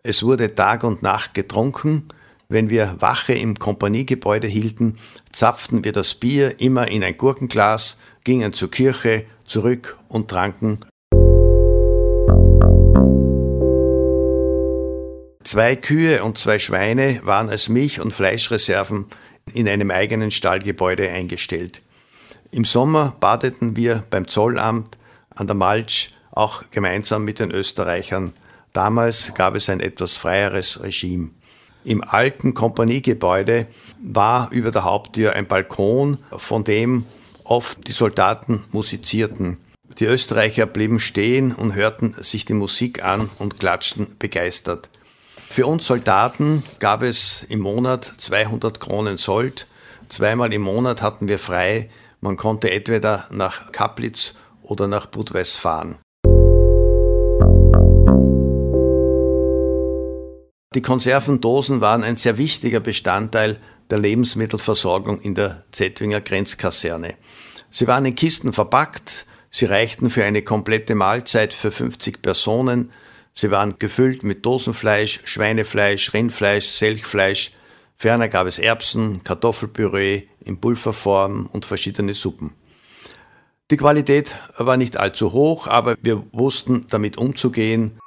Es 0.03 0.23
wurde 0.23 0.53
Tag 0.53 0.83
und 0.83 1.01
Nacht 1.03 1.33
getrunken. 1.33 2.09
Wenn 2.53 2.69
wir 2.69 2.97
Wache 2.99 3.33
im 3.33 3.57
Kompaniegebäude 3.57 4.45
hielten, 4.45 4.99
zapften 5.31 5.83
wir 5.83 5.91
das 5.91 6.13
Bier 6.13 6.59
immer 6.59 6.87
in 6.87 7.03
ein 7.03 7.17
Gurkenglas, 7.17 7.97
gingen 8.23 8.53
zur 8.53 8.69
Kirche, 8.69 9.25
zurück 9.43 9.97
und 10.07 10.29
tranken 10.29 10.77
Zwei 15.43 15.75
Kühe 15.75 16.23
und 16.23 16.37
zwei 16.37 16.59
Schweine 16.59 17.21
waren 17.23 17.49
als 17.49 17.69
Milch- 17.69 17.99
und 17.99 18.13
Fleischreserven 18.13 19.07
in 19.51 19.67
einem 19.67 19.89
eigenen 19.89 20.29
Stallgebäude 20.29 21.09
eingestellt. 21.09 21.81
Im 22.51 22.65
Sommer 22.65 23.15
badeten 23.19 23.75
wir 23.75 24.03
beim 24.11 24.27
Zollamt 24.27 24.95
an 25.33 25.47
der 25.47 25.55
Malsch 25.55 26.11
auch 26.29 26.65
gemeinsam 26.69 27.25
mit 27.25 27.39
den 27.39 27.49
Österreichern. 27.49 28.33
Damals 28.73 29.33
gab 29.33 29.55
es 29.55 29.69
ein 29.69 29.79
etwas 29.79 30.17
freieres 30.17 30.83
Regime. 30.83 31.31
Im 31.83 32.03
alten 32.03 32.53
Kompaniegebäude 32.53 33.67
war 34.01 34.51
über 34.51 34.71
der 34.71 34.83
Haupttür 34.83 35.33
ein 35.33 35.47
Balkon, 35.47 36.17
von 36.37 36.63
dem 36.63 37.05
oft 37.43 37.87
die 37.87 37.91
Soldaten 37.91 38.63
musizierten. 38.71 39.57
Die 39.99 40.05
Österreicher 40.05 40.65
blieben 40.65 40.99
stehen 40.99 41.51
und 41.51 41.75
hörten 41.75 42.15
sich 42.19 42.45
die 42.45 42.53
Musik 42.53 43.03
an 43.03 43.29
und 43.37 43.59
klatschten 43.59 44.15
begeistert. 44.17 44.89
Für 45.49 45.67
uns 45.67 45.85
Soldaten 45.85 46.63
gab 46.79 47.03
es 47.03 47.45
im 47.47 47.59
Monat 47.59 48.11
200 48.17 48.79
Kronen 48.79 49.17
Sold. 49.17 49.67
Zweimal 50.09 50.51
im 50.53 50.63
Monat 50.63 51.01
hatten 51.01 51.27
wir 51.27 51.37
frei. 51.37 51.89
Man 52.21 52.37
konnte 52.37 52.71
entweder 52.71 53.25
nach 53.29 53.71
Kaplitz 53.71 54.33
oder 54.63 54.87
nach 54.87 55.05
Budweis 55.05 55.55
fahren. 55.55 55.97
Die 60.75 60.81
Konservendosen 60.81 61.81
waren 61.81 62.03
ein 62.03 62.15
sehr 62.15 62.37
wichtiger 62.37 62.79
Bestandteil 62.79 63.59
der 63.89 63.99
Lebensmittelversorgung 63.99 65.21
in 65.21 65.35
der 65.35 65.63
Zettwinger 65.71 66.21
Grenzkaserne. 66.21 67.15
Sie 67.69 67.87
waren 67.87 68.05
in 68.05 68.15
Kisten 68.15 68.53
verpackt, 68.53 69.25
sie 69.49 69.65
reichten 69.65 70.09
für 70.09 70.23
eine 70.23 70.41
komplette 70.41 70.95
Mahlzeit 70.95 71.53
für 71.53 71.71
50 71.71 72.21
Personen, 72.21 72.91
Sie 73.33 73.49
waren 73.49 73.79
gefüllt 73.79 74.23
mit 74.23 74.45
Dosenfleisch, 74.45 75.21
Schweinefleisch, 75.25 76.13
Rindfleisch, 76.13 76.67
Selchfleisch. 76.67 77.51
Ferner 77.97 78.29
gab 78.29 78.45
es 78.47 78.59
Erbsen, 78.59 79.23
Kartoffelpüree 79.23 80.23
in 80.45 80.59
Pulverform 80.59 81.49
und 81.51 81.65
verschiedene 81.65 82.13
Suppen. 82.13 82.51
Die 83.71 83.77
Qualität 83.77 84.35
war 84.57 84.77
nicht 84.77 84.97
allzu 84.97 85.33
hoch, 85.33 85.67
aber 85.67 85.95
wir 86.01 86.23
wussten 86.31 86.85
damit 86.89 87.17
umzugehen 87.17 87.97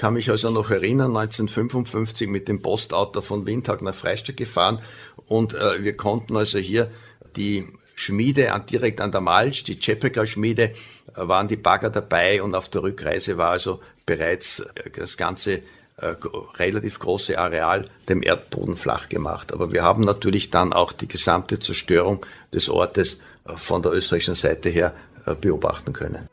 kann 0.00 0.14
mich 0.14 0.30
also 0.30 0.50
noch 0.50 0.70
erinnern, 0.70 1.14
1955 1.14 2.26
mit 2.26 2.48
dem 2.48 2.62
Postauto 2.62 3.20
von 3.20 3.44
Windhag 3.44 3.82
nach 3.82 3.94
Freistadt 3.94 4.38
gefahren 4.38 4.80
und 5.26 5.52
äh, 5.52 5.84
wir 5.84 5.94
konnten 5.94 6.38
also 6.38 6.58
hier 6.58 6.90
die 7.36 7.66
Schmiede 7.96 8.50
direkt 8.70 9.02
an 9.02 9.12
der 9.12 9.20
Malsch, 9.20 9.62
die 9.62 9.78
Czepeka 9.78 10.24
Schmiede, 10.24 10.62
äh, 10.62 10.72
waren 11.16 11.48
die 11.48 11.58
Bagger 11.58 11.90
dabei 11.90 12.42
und 12.42 12.54
auf 12.54 12.70
der 12.70 12.82
Rückreise 12.82 13.36
war 13.36 13.50
also 13.50 13.80
bereits 14.06 14.60
äh, 14.60 14.88
das 14.88 15.18
ganze 15.18 15.60
äh, 15.98 16.14
relativ 16.58 16.98
große 16.98 17.38
Areal 17.38 17.90
dem 18.08 18.22
Erdboden 18.22 18.76
flach 18.76 19.10
gemacht. 19.10 19.52
Aber 19.52 19.70
wir 19.70 19.84
haben 19.84 20.04
natürlich 20.04 20.48
dann 20.48 20.72
auch 20.72 20.92
die 20.92 21.08
gesamte 21.08 21.60
Zerstörung 21.60 22.24
des 22.54 22.70
Ortes 22.70 23.20
äh, 23.46 23.54
von 23.58 23.82
der 23.82 23.92
österreichischen 23.92 24.34
Seite 24.34 24.70
her 24.70 24.94
äh, 25.26 25.34
beobachten 25.34 25.92
können. 25.92 26.29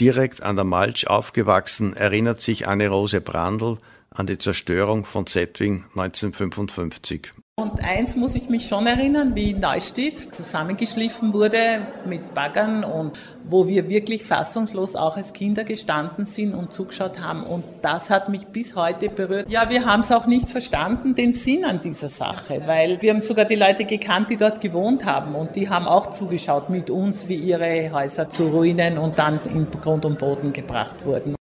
Direkt 0.00 0.42
an 0.42 0.56
der 0.56 0.64
Malsch 0.64 1.06
aufgewachsen, 1.06 1.94
erinnert 1.94 2.40
sich 2.40 2.66
Anne-Rose 2.66 3.20
Brandl 3.20 3.78
an 4.10 4.26
die 4.26 4.38
Zerstörung 4.38 5.04
von 5.04 5.26
Zetwing 5.26 5.84
1955. 5.94 7.32
Und 7.56 7.84
eins 7.84 8.16
muss 8.16 8.34
ich 8.34 8.48
mich 8.48 8.66
schon 8.66 8.88
erinnern, 8.88 9.36
wie 9.36 9.54
Neustift 9.54 10.34
zusammengeschliffen 10.34 11.32
wurde 11.32 11.86
mit 12.04 12.34
Baggern 12.34 12.82
und 12.82 13.12
wo 13.44 13.68
wir 13.68 13.88
wirklich 13.88 14.24
fassungslos 14.24 14.96
auch 14.96 15.16
als 15.16 15.32
Kinder 15.32 15.62
gestanden 15.62 16.24
sind 16.24 16.52
und 16.52 16.72
zugeschaut 16.72 17.20
haben. 17.20 17.44
Und 17.44 17.62
das 17.80 18.10
hat 18.10 18.28
mich 18.28 18.48
bis 18.48 18.74
heute 18.74 19.08
berührt. 19.08 19.48
Ja, 19.48 19.70
wir 19.70 19.86
haben 19.86 20.00
es 20.00 20.10
auch 20.10 20.26
nicht 20.26 20.48
verstanden, 20.48 21.14
den 21.14 21.32
Sinn 21.32 21.64
an 21.64 21.80
dieser 21.80 22.08
Sache, 22.08 22.60
weil 22.66 23.00
wir 23.00 23.14
haben 23.14 23.22
sogar 23.22 23.44
die 23.44 23.54
Leute 23.54 23.84
gekannt, 23.84 24.30
die 24.30 24.36
dort 24.36 24.60
gewohnt 24.60 25.04
haben 25.04 25.36
und 25.36 25.54
die 25.54 25.68
haben 25.68 25.86
auch 25.86 26.10
zugeschaut 26.10 26.70
mit 26.70 26.90
uns, 26.90 27.28
wie 27.28 27.36
ihre 27.36 27.92
Häuser 27.92 28.28
zu 28.30 28.48
Ruinen 28.48 28.98
und 28.98 29.16
dann 29.20 29.38
in 29.44 29.70
Grund 29.70 30.04
und 30.04 30.18
Boden 30.18 30.52
gebracht 30.52 31.06
wurden. 31.06 31.36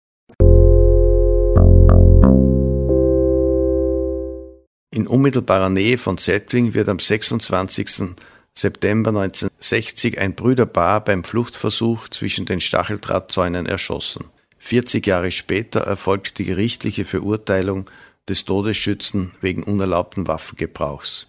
In 4.94 5.06
unmittelbarer 5.06 5.70
Nähe 5.70 5.96
von 5.96 6.18
Zetwing 6.18 6.74
wird 6.74 6.90
am 6.90 6.98
26. 6.98 8.14
September 8.52 9.08
1960 9.08 10.18
ein 10.20 10.34
Brüderpaar 10.34 11.02
beim 11.02 11.24
Fluchtversuch 11.24 12.10
zwischen 12.10 12.44
den 12.44 12.60
Stacheldrahtzäunen 12.60 13.64
erschossen. 13.64 14.26
40 14.58 15.06
Jahre 15.06 15.30
später 15.30 15.80
erfolgt 15.80 16.38
die 16.38 16.44
gerichtliche 16.44 17.06
Verurteilung 17.06 17.86
des 18.28 18.44
Todesschützen 18.44 19.30
wegen 19.40 19.62
unerlaubten 19.62 20.28
Waffengebrauchs. 20.28 21.26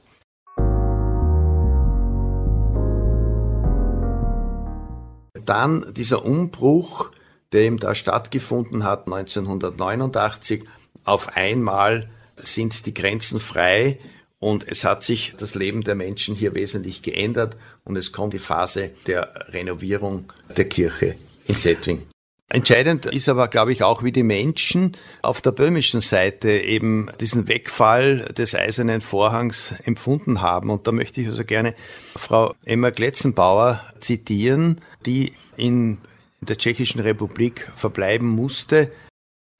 Dann 5.45 5.85
dieser 5.93 6.25
Umbruch, 6.25 7.11
der 7.53 7.61
eben 7.61 7.77
da 7.77 7.95
stattgefunden 7.95 8.83
hat 8.83 9.05
1989, 9.05 10.65
auf 11.05 11.37
einmal 11.37 12.09
sind 12.37 12.85
die 12.85 12.93
Grenzen 12.93 13.39
frei 13.39 13.99
und 14.39 14.67
es 14.67 14.83
hat 14.83 15.03
sich 15.03 15.33
das 15.37 15.55
Leben 15.55 15.83
der 15.83 15.95
Menschen 15.95 16.35
hier 16.35 16.53
wesentlich 16.53 17.01
geändert 17.01 17.55
und 17.85 17.95
es 17.95 18.11
kommt 18.11 18.33
die 18.33 18.39
Phase 18.39 18.91
der 19.07 19.47
Renovierung 19.49 20.31
der 20.55 20.65
Kirche 20.65 21.15
in 21.47 21.55
Zetwing. 21.55 22.03
Entscheidend 22.49 23.07
ist 23.07 23.29
aber, 23.29 23.47
glaube 23.47 23.71
ich, 23.71 23.83
auch, 23.83 24.03
wie 24.03 24.11
die 24.11 24.21
Menschen 24.21 24.95
auf 25.21 25.41
der 25.41 25.51
böhmischen 25.51 26.01
Seite 26.01 26.51
eben 26.51 27.09
diesen 27.19 27.47
Wegfall 27.47 28.31
des 28.37 28.53
eisernen 28.53 29.01
Vorhangs 29.01 29.73
empfunden 29.85 30.41
haben. 30.41 30.69
Und 30.69 30.85
da 30.85 30.91
möchte 30.91 31.21
ich 31.21 31.29
also 31.29 31.45
gerne 31.45 31.73
Frau 32.15 32.53
Emma 32.63 32.91
Gletzenbauer 32.91 33.81
zitieren, 34.01 34.81
die 35.05 35.33
in 35.57 35.97
der 36.41 36.57
Tschechischen 36.57 37.01
Republik 37.01 37.71
verbleiben 37.75 38.27
musste. 38.27 38.91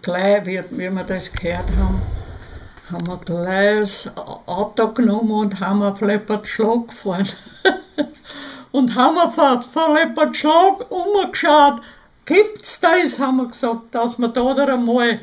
Gleich, 0.03 0.45
wie, 0.45 0.61
wie 0.71 0.89
wir 0.91 1.03
das 1.03 1.31
gehört 1.33 1.69
haben, 1.75 2.01
haben 2.93 3.07
wir 3.07 3.17
gleich 3.17 4.03
das 4.03 4.17
Auto 4.45 4.89
genommen 4.89 5.31
und 5.31 5.59
haben 5.59 5.81
auf 5.81 5.99
Leopardschlag 6.01 6.89
gefahren. 6.89 7.27
und 8.71 8.95
haben 8.95 9.17
auf, 9.17 9.37
auf 9.37 9.75
Leopardschlag 9.75 10.91
umgeschaut 10.91 11.81
gibt's 12.25 12.79
das, 12.79 13.19
haben 13.19 13.37
wir 13.37 13.47
gesagt, 13.47 13.95
dass 13.95 14.17
man 14.17 14.33
da 14.33 14.53
einmal, 14.53 15.19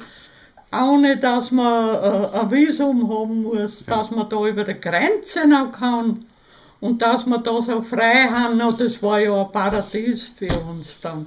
ohne 0.72 1.16
dass 1.16 1.50
man 1.52 1.94
äh, 1.94 2.38
ein 2.38 2.50
Visum 2.50 3.08
haben 3.08 3.44
muss, 3.44 3.84
dass 3.86 4.10
man 4.10 4.28
da 4.28 4.46
über 4.46 4.64
die 4.64 4.80
Grenze 4.80 5.46
noch 5.46 5.72
kann 5.72 6.26
und 6.80 7.00
dass 7.00 7.24
wir 7.26 7.38
da 7.38 7.62
so 7.62 7.82
frei 7.82 8.28
haben, 8.30 8.58
das 8.58 9.02
war 9.02 9.20
ja 9.20 9.42
ein 9.42 9.52
Paradies 9.52 10.26
für 10.26 10.52
uns 10.68 10.96
dann. 11.00 11.26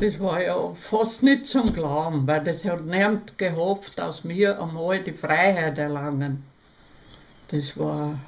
Das 0.00 0.20
war 0.20 0.42
ja 0.42 0.56
fast 0.80 1.22
nicht 1.22 1.46
zum 1.46 1.72
Glauben, 1.72 2.26
weil 2.26 2.44
das 2.44 2.64
hat 2.64 2.84
niemand 2.84 3.36
gehofft, 3.36 3.98
dass 3.98 4.26
wir 4.26 4.60
einmal 4.62 5.00
die 5.00 5.12
Freiheit 5.12 5.78
erlangen. 5.78 6.44
Das 7.48 7.76
war, 7.76 8.18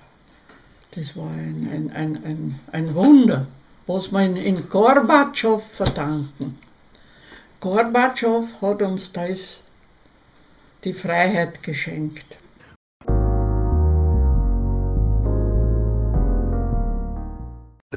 das 0.92 1.16
war 1.16 1.30
ein, 1.30 1.68
ein, 1.72 1.90
ein, 1.92 2.24
ein, 2.24 2.60
ein 2.72 2.94
Wunder 2.94 3.46
was 3.92 4.12
wir 4.12 4.20
in 4.20 4.68
Gorbatschow 4.68 5.60
verdanken. 5.60 6.56
Gorbatschow 7.58 8.44
hat 8.62 8.82
uns 8.82 9.10
das 9.10 9.64
die 10.84 10.94
Freiheit 10.94 11.60
geschenkt. 11.64 12.24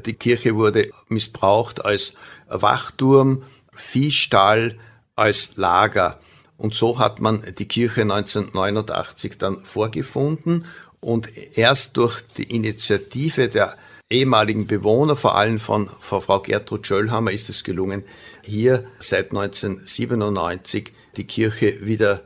Die 0.04 0.14
Kirche 0.14 0.56
wurde 0.56 0.90
missbraucht 1.10 1.86
als 1.86 2.16
Wachturm, 2.48 3.44
Viehstall, 3.76 4.78
als 5.16 5.56
Lager. 5.58 6.20
Und 6.58 6.76
so 6.76 7.00
hat 7.00 7.20
man 7.20 7.44
die 7.58 7.68
Kirche 7.68 8.02
1989 8.02 9.38
dann 9.38 9.64
vorgefunden 9.66 10.66
und 11.00 11.30
erst 11.58 11.98
durch 11.98 12.22
die 12.38 12.56
Initiative 12.56 13.50
der 13.50 13.76
ehemaligen 14.10 14.68
Bewohner, 14.68 15.16
vor 15.16 15.36
allem 15.36 15.60
von, 15.60 15.90
Frau 16.00 16.40
Gertrud 16.40 16.88
Schöllhammer, 16.88 17.32
ist 17.32 17.50
es 17.50 17.64
gelungen, 17.64 18.04
hier 18.44 18.86
seit 19.00 19.32
1997 19.32 20.94
die 21.18 21.26
Kirche 21.26 21.86
wieder 21.86 22.22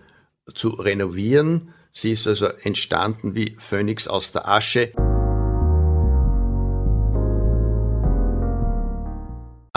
zu 0.53 0.69
renovieren. 0.69 1.73
Sie 1.91 2.11
ist 2.11 2.27
also 2.27 2.47
entstanden 2.47 3.35
wie 3.35 3.55
Phönix 3.57 4.07
aus 4.07 4.31
der 4.31 4.47
Asche. 4.47 4.91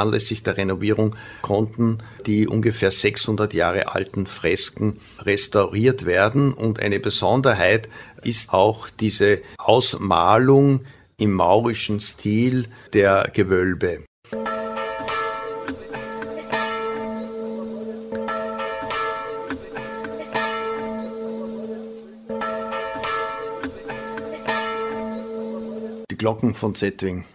Anlässlich 0.01 0.43
der 0.43 0.57
Renovierung 0.57 1.15
konnten 1.43 1.99
die 2.27 2.49
ungefähr 2.49 2.91
600 2.91 3.53
Jahre 3.53 3.95
alten 3.95 4.27
Fresken 4.27 4.99
restauriert 5.19 6.07
werden 6.07 6.55
und 6.55 6.81
eine 6.81 7.01
Besonderheit 7.01 7.89
ist 8.23 8.55
auch 8.55 8.89
diese 8.89 9.43
Ausmalung 9.59 10.81
im 11.19 11.33
maurischen 11.33 12.01
Stil 12.01 12.69
der 12.95 13.31
Gewölbe. 13.35 14.05
Die 26.11 26.17
Glocken 26.17 26.55
von 26.55 26.75
Zetwing. 26.75 27.27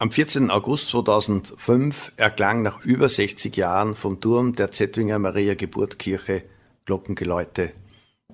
Am 0.00 0.12
14. 0.12 0.48
August 0.52 0.90
2005 0.90 2.12
erklang 2.16 2.62
nach 2.62 2.84
über 2.84 3.08
60 3.08 3.56
Jahren 3.56 3.96
vom 3.96 4.20
Turm 4.20 4.54
der 4.54 4.70
Zettwinger 4.70 5.18
Maria 5.18 5.54
Geburtkirche 5.54 6.44
Glockengeläute, 6.84 7.72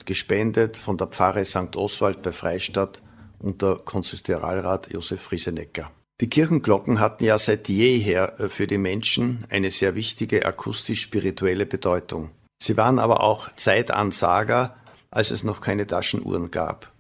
gespendet 0.05 0.77
von 0.77 0.99
der 0.99 1.07
Pfarre 1.07 1.47
St. 1.47 1.75
Oswald 1.75 2.21
bei 2.21 2.33
Freistadt 2.33 3.01
unter 3.39 3.77
Konsistorialrat 3.77 4.93
Josef 4.93 5.23
Friesenecker. 5.23 5.91
Die 6.21 6.29
Kirchenglocken 6.29 7.01
hatten 7.01 7.25
ja 7.25 7.39
seit 7.39 7.71
jeher 7.71 8.39
äh, 8.39 8.51
für 8.51 8.67
die 8.67 8.77
Menschen 8.77 9.47
eine 9.49 9.71
sehr 9.71 9.95
wichtige 9.95 10.45
akustisch-spirituelle 10.45 11.65
Bedeutung. 11.65 12.31
Sie 12.63 12.77
waren 12.77 12.99
aber 12.99 13.23
auch 13.23 13.49
Zeitansager, 13.57 14.77
als 15.11 15.31
es 15.31 15.45
noch 15.45 15.63
keine 15.63 15.87
Taschenuhren 15.87 16.51
gab. 16.51 16.93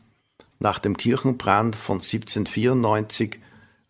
Nach 0.59 0.79
dem 0.79 0.96
Kirchenbrand 0.96 1.77
von 1.77 1.96
1794 1.96 3.40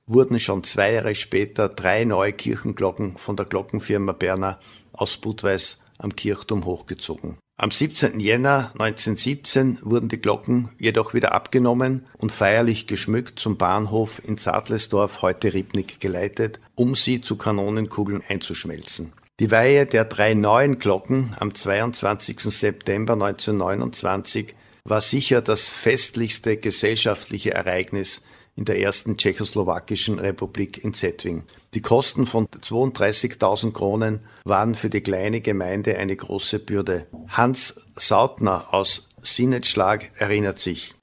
wurden 0.07 0.39
schon 0.39 0.65
zwei 0.65 0.93
Jahre 0.93 1.15
später 1.15 1.69
drei 1.69 2.05
neue 2.05 2.33
Kirchenglocken 2.33 3.17
von 3.17 3.37
der 3.37 3.47
Glockenfirma 3.47 4.13
Berner 4.13 4.59
aus 4.93 5.17
Budweis 5.17 5.81
am 5.99 6.15
Kirchturm 6.15 6.65
hochgezogen. 6.65 7.39
Am 7.57 7.71
17. 7.71 8.19
Jänner 8.19 8.73
1917 8.79 9.79
wurden 9.83 10.09
die 10.09 10.21
Glocken 10.21 10.71
jedoch 10.77 11.15
wieder 11.15 11.33
abgenommen 11.33 12.07
und 12.19 12.33
feierlich 12.33 12.89
geschmückt 12.89 13.39
zum 13.39 13.57
Bahnhof 13.57 14.21
in 14.25 14.39
Zadlesdorf, 14.39 15.23
heute 15.23 15.55
Ribnik, 15.55 16.01
geleitet, 16.01 16.59
um 16.75 16.97
sie 16.97 17.21
zu 17.21 17.37
Kanonenkugeln 17.37 18.23
einzuschmelzen. 18.29 19.13
Die 19.39 19.53
Weihe 19.53 19.87
der 19.87 20.05
drei 20.05 20.35
neuen 20.35 20.79
Glocken 20.79 21.37
am 21.39 21.55
22. 21.55 22.41
September 22.41 23.13
1929 23.13 24.55
war 24.83 25.01
sicher 25.01 25.41
das 25.41 25.71
festlichste 25.71 26.57
gesellschaftliche 26.57 27.55
Ereignis 27.55 28.23
in 28.57 28.65
der 28.65 28.79
ersten 28.79 29.17
tschechoslowakischen 29.17 30.19
Republik 30.19 30.83
in 30.83 30.95
Zetwing. 30.95 31.45
Die 31.75 31.83
Kosten 31.83 32.27
von 32.27 32.47
32.000 32.47 33.73
Kronen 33.73 34.21
waren 34.45 34.75
für 34.75 34.91
die 34.91 35.01
kleine 35.01 35.41
Gemeinde 35.41 35.97
eine 35.99 36.15
große 36.15 36.61
Bürde. 36.61 37.07
Hans 37.29 37.81
Sautner 37.97 38.73
aus 38.73 39.09
Sinnetschlag 39.23 40.11
erinnert 40.19 40.59
sich. 40.59 40.95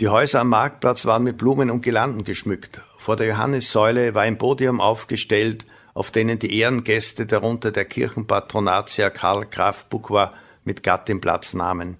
Die 0.00 0.08
Häuser 0.08 0.40
am 0.40 0.48
Marktplatz 0.48 1.04
waren 1.04 1.24
mit 1.24 1.36
Blumen 1.36 1.70
und 1.70 1.82
Girlanden 1.82 2.24
geschmückt. 2.24 2.80
Vor 2.96 3.16
der 3.16 3.26
Johannissäule 3.26 4.14
war 4.14 4.22
ein 4.22 4.38
Podium 4.38 4.80
aufgestellt, 4.80 5.66
auf 5.92 6.10
denen 6.10 6.38
die 6.38 6.58
Ehrengäste, 6.58 7.26
darunter 7.26 7.70
der 7.70 7.84
Kirchenpatronatsherr 7.84 9.10
Karl 9.10 9.44
Graf 9.50 9.86
Bukwa, 9.86 10.32
mit 10.64 10.82
Gattin 10.82 11.20
Platz 11.20 11.52
nahmen. 11.52 11.98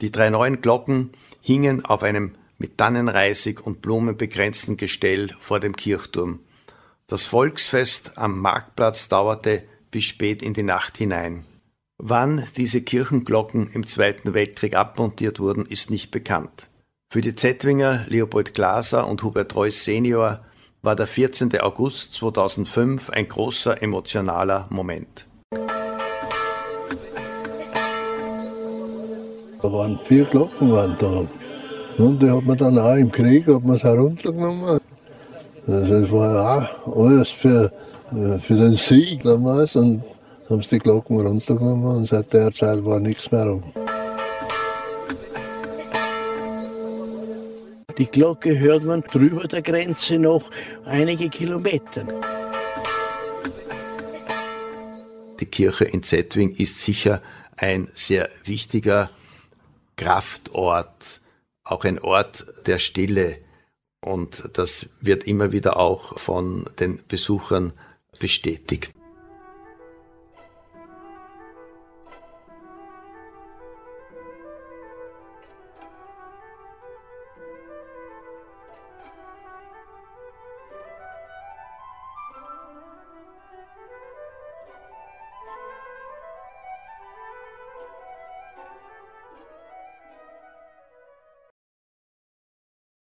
Die 0.00 0.10
drei 0.10 0.30
neuen 0.30 0.60
Glocken 0.60 1.10
hingen 1.40 1.84
auf 1.84 2.02
einem 2.02 2.34
mit 2.58 2.78
Tannenreisig 2.78 3.64
und 3.64 3.82
Blumen 3.82 4.16
begrenzten 4.16 4.76
Gestell 4.76 5.34
vor 5.40 5.60
dem 5.60 5.76
Kirchturm. 5.76 6.40
Das 7.06 7.26
Volksfest 7.26 8.16
am 8.16 8.38
Marktplatz 8.38 9.08
dauerte 9.08 9.62
bis 9.90 10.04
spät 10.04 10.42
in 10.42 10.54
die 10.54 10.62
Nacht 10.62 10.98
hinein. 10.98 11.44
Wann 11.98 12.46
diese 12.56 12.80
Kirchenglocken 12.80 13.70
im 13.72 13.86
Zweiten 13.86 14.32
Weltkrieg 14.32 14.74
abmontiert 14.74 15.38
wurden, 15.40 15.66
ist 15.66 15.90
nicht 15.90 16.10
bekannt. 16.10 16.68
Für 17.10 17.20
die 17.20 17.34
Zettwinger 17.34 18.06
Leopold 18.08 18.54
Glaser 18.54 19.08
und 19.08 19.22
Hubert 19.22 19.54
Reuss 19.54 19.84
Senior 19.84 20.44
war 20.82 20.96
der 20.96 21.06
14. 21.06 21.60
August 21.60 22.14
2005 22.14 23.10
ein 23.10 23.28
großer 23.28 23.82
emotionaler 23.82 24.66
Moment. 24.70 25.26
Da 29.62 29.70
waren 29.70 29.98
vier 29.98 30.24
Glocken 30.24 30.72
waren 30.72 30.96
da. 30.98 31.26
Und 32.02 32.22
die 32.22 32.30
hat 32.30 32.44
man 32.44 32.56
dann 32.56 32.78
auch 32.78 32.94
im 32.94 33.12
Krieg 33.12 33.46
hat 33.46 33.64
man 33.64 33.78
heruntergenommen. 33.78 34.80
Also 35.66 36.00
das 36.00 36.10
war 36.10 36.34
ja 36.34 36.70
auch 36.86 36.96
alles 36.96 37.28
für, 37.28 37.70
äh, 38.12 38.38
für 38.38 38.54
den 38.54 38.74
Sieg 38.74 39.22
damals 39.22 39.76
und 39.76 40.02
haben 40.48 40.62
sie 40.62 40.76
die 40.76 40.78
Glocken 40.78 41.20
runtergenommen 41.20 41.96
und 41.98 42.06
seit 42.06 42.32
der 42.32 42.50
Zeit 42.52 42.84
war 42.84 42.98
nichts 43.00 43.30
mehr 43.30 43.44
rum. 43.44 43.62
Die 47.98 48.06
Glocke 48.06 48.58
hört 48.58 48.84
man 48.84 49.02
drüber 49.02 49.46
der 49.46 49.60
Grenze 49.60 50.18
noch 50.18 50.50
einige 50.86 51.28
Kilometer. 51.28 52.04
Die 55.38 55.46
Kirche 55.46 55.84
in 55.84 56.02
Zetwing 56.02 56.54
ist 56.56 56.78
sicher 56.78 57.20
ein 57.58 57.88
sehr 57.92 58.30
wichtiger 58.46 59.10
Kraftort, 60.00 61.20
auch 61.62 61.84
ein 61.84 61.98
Ort 61.98 62.46
der 62.66 62.78
Stille. 62.78 63.38
Und 64.00 64.48
das 64.54 64.88
wird 65.02 65.24
immer 65.24 65.52
wieder 65.52 65.76
auch 65.76 66.18
von 66.18 66.64
den 66.78 67.00
Besuchern 67.06 67.74
bestätigt. 68.18 68.94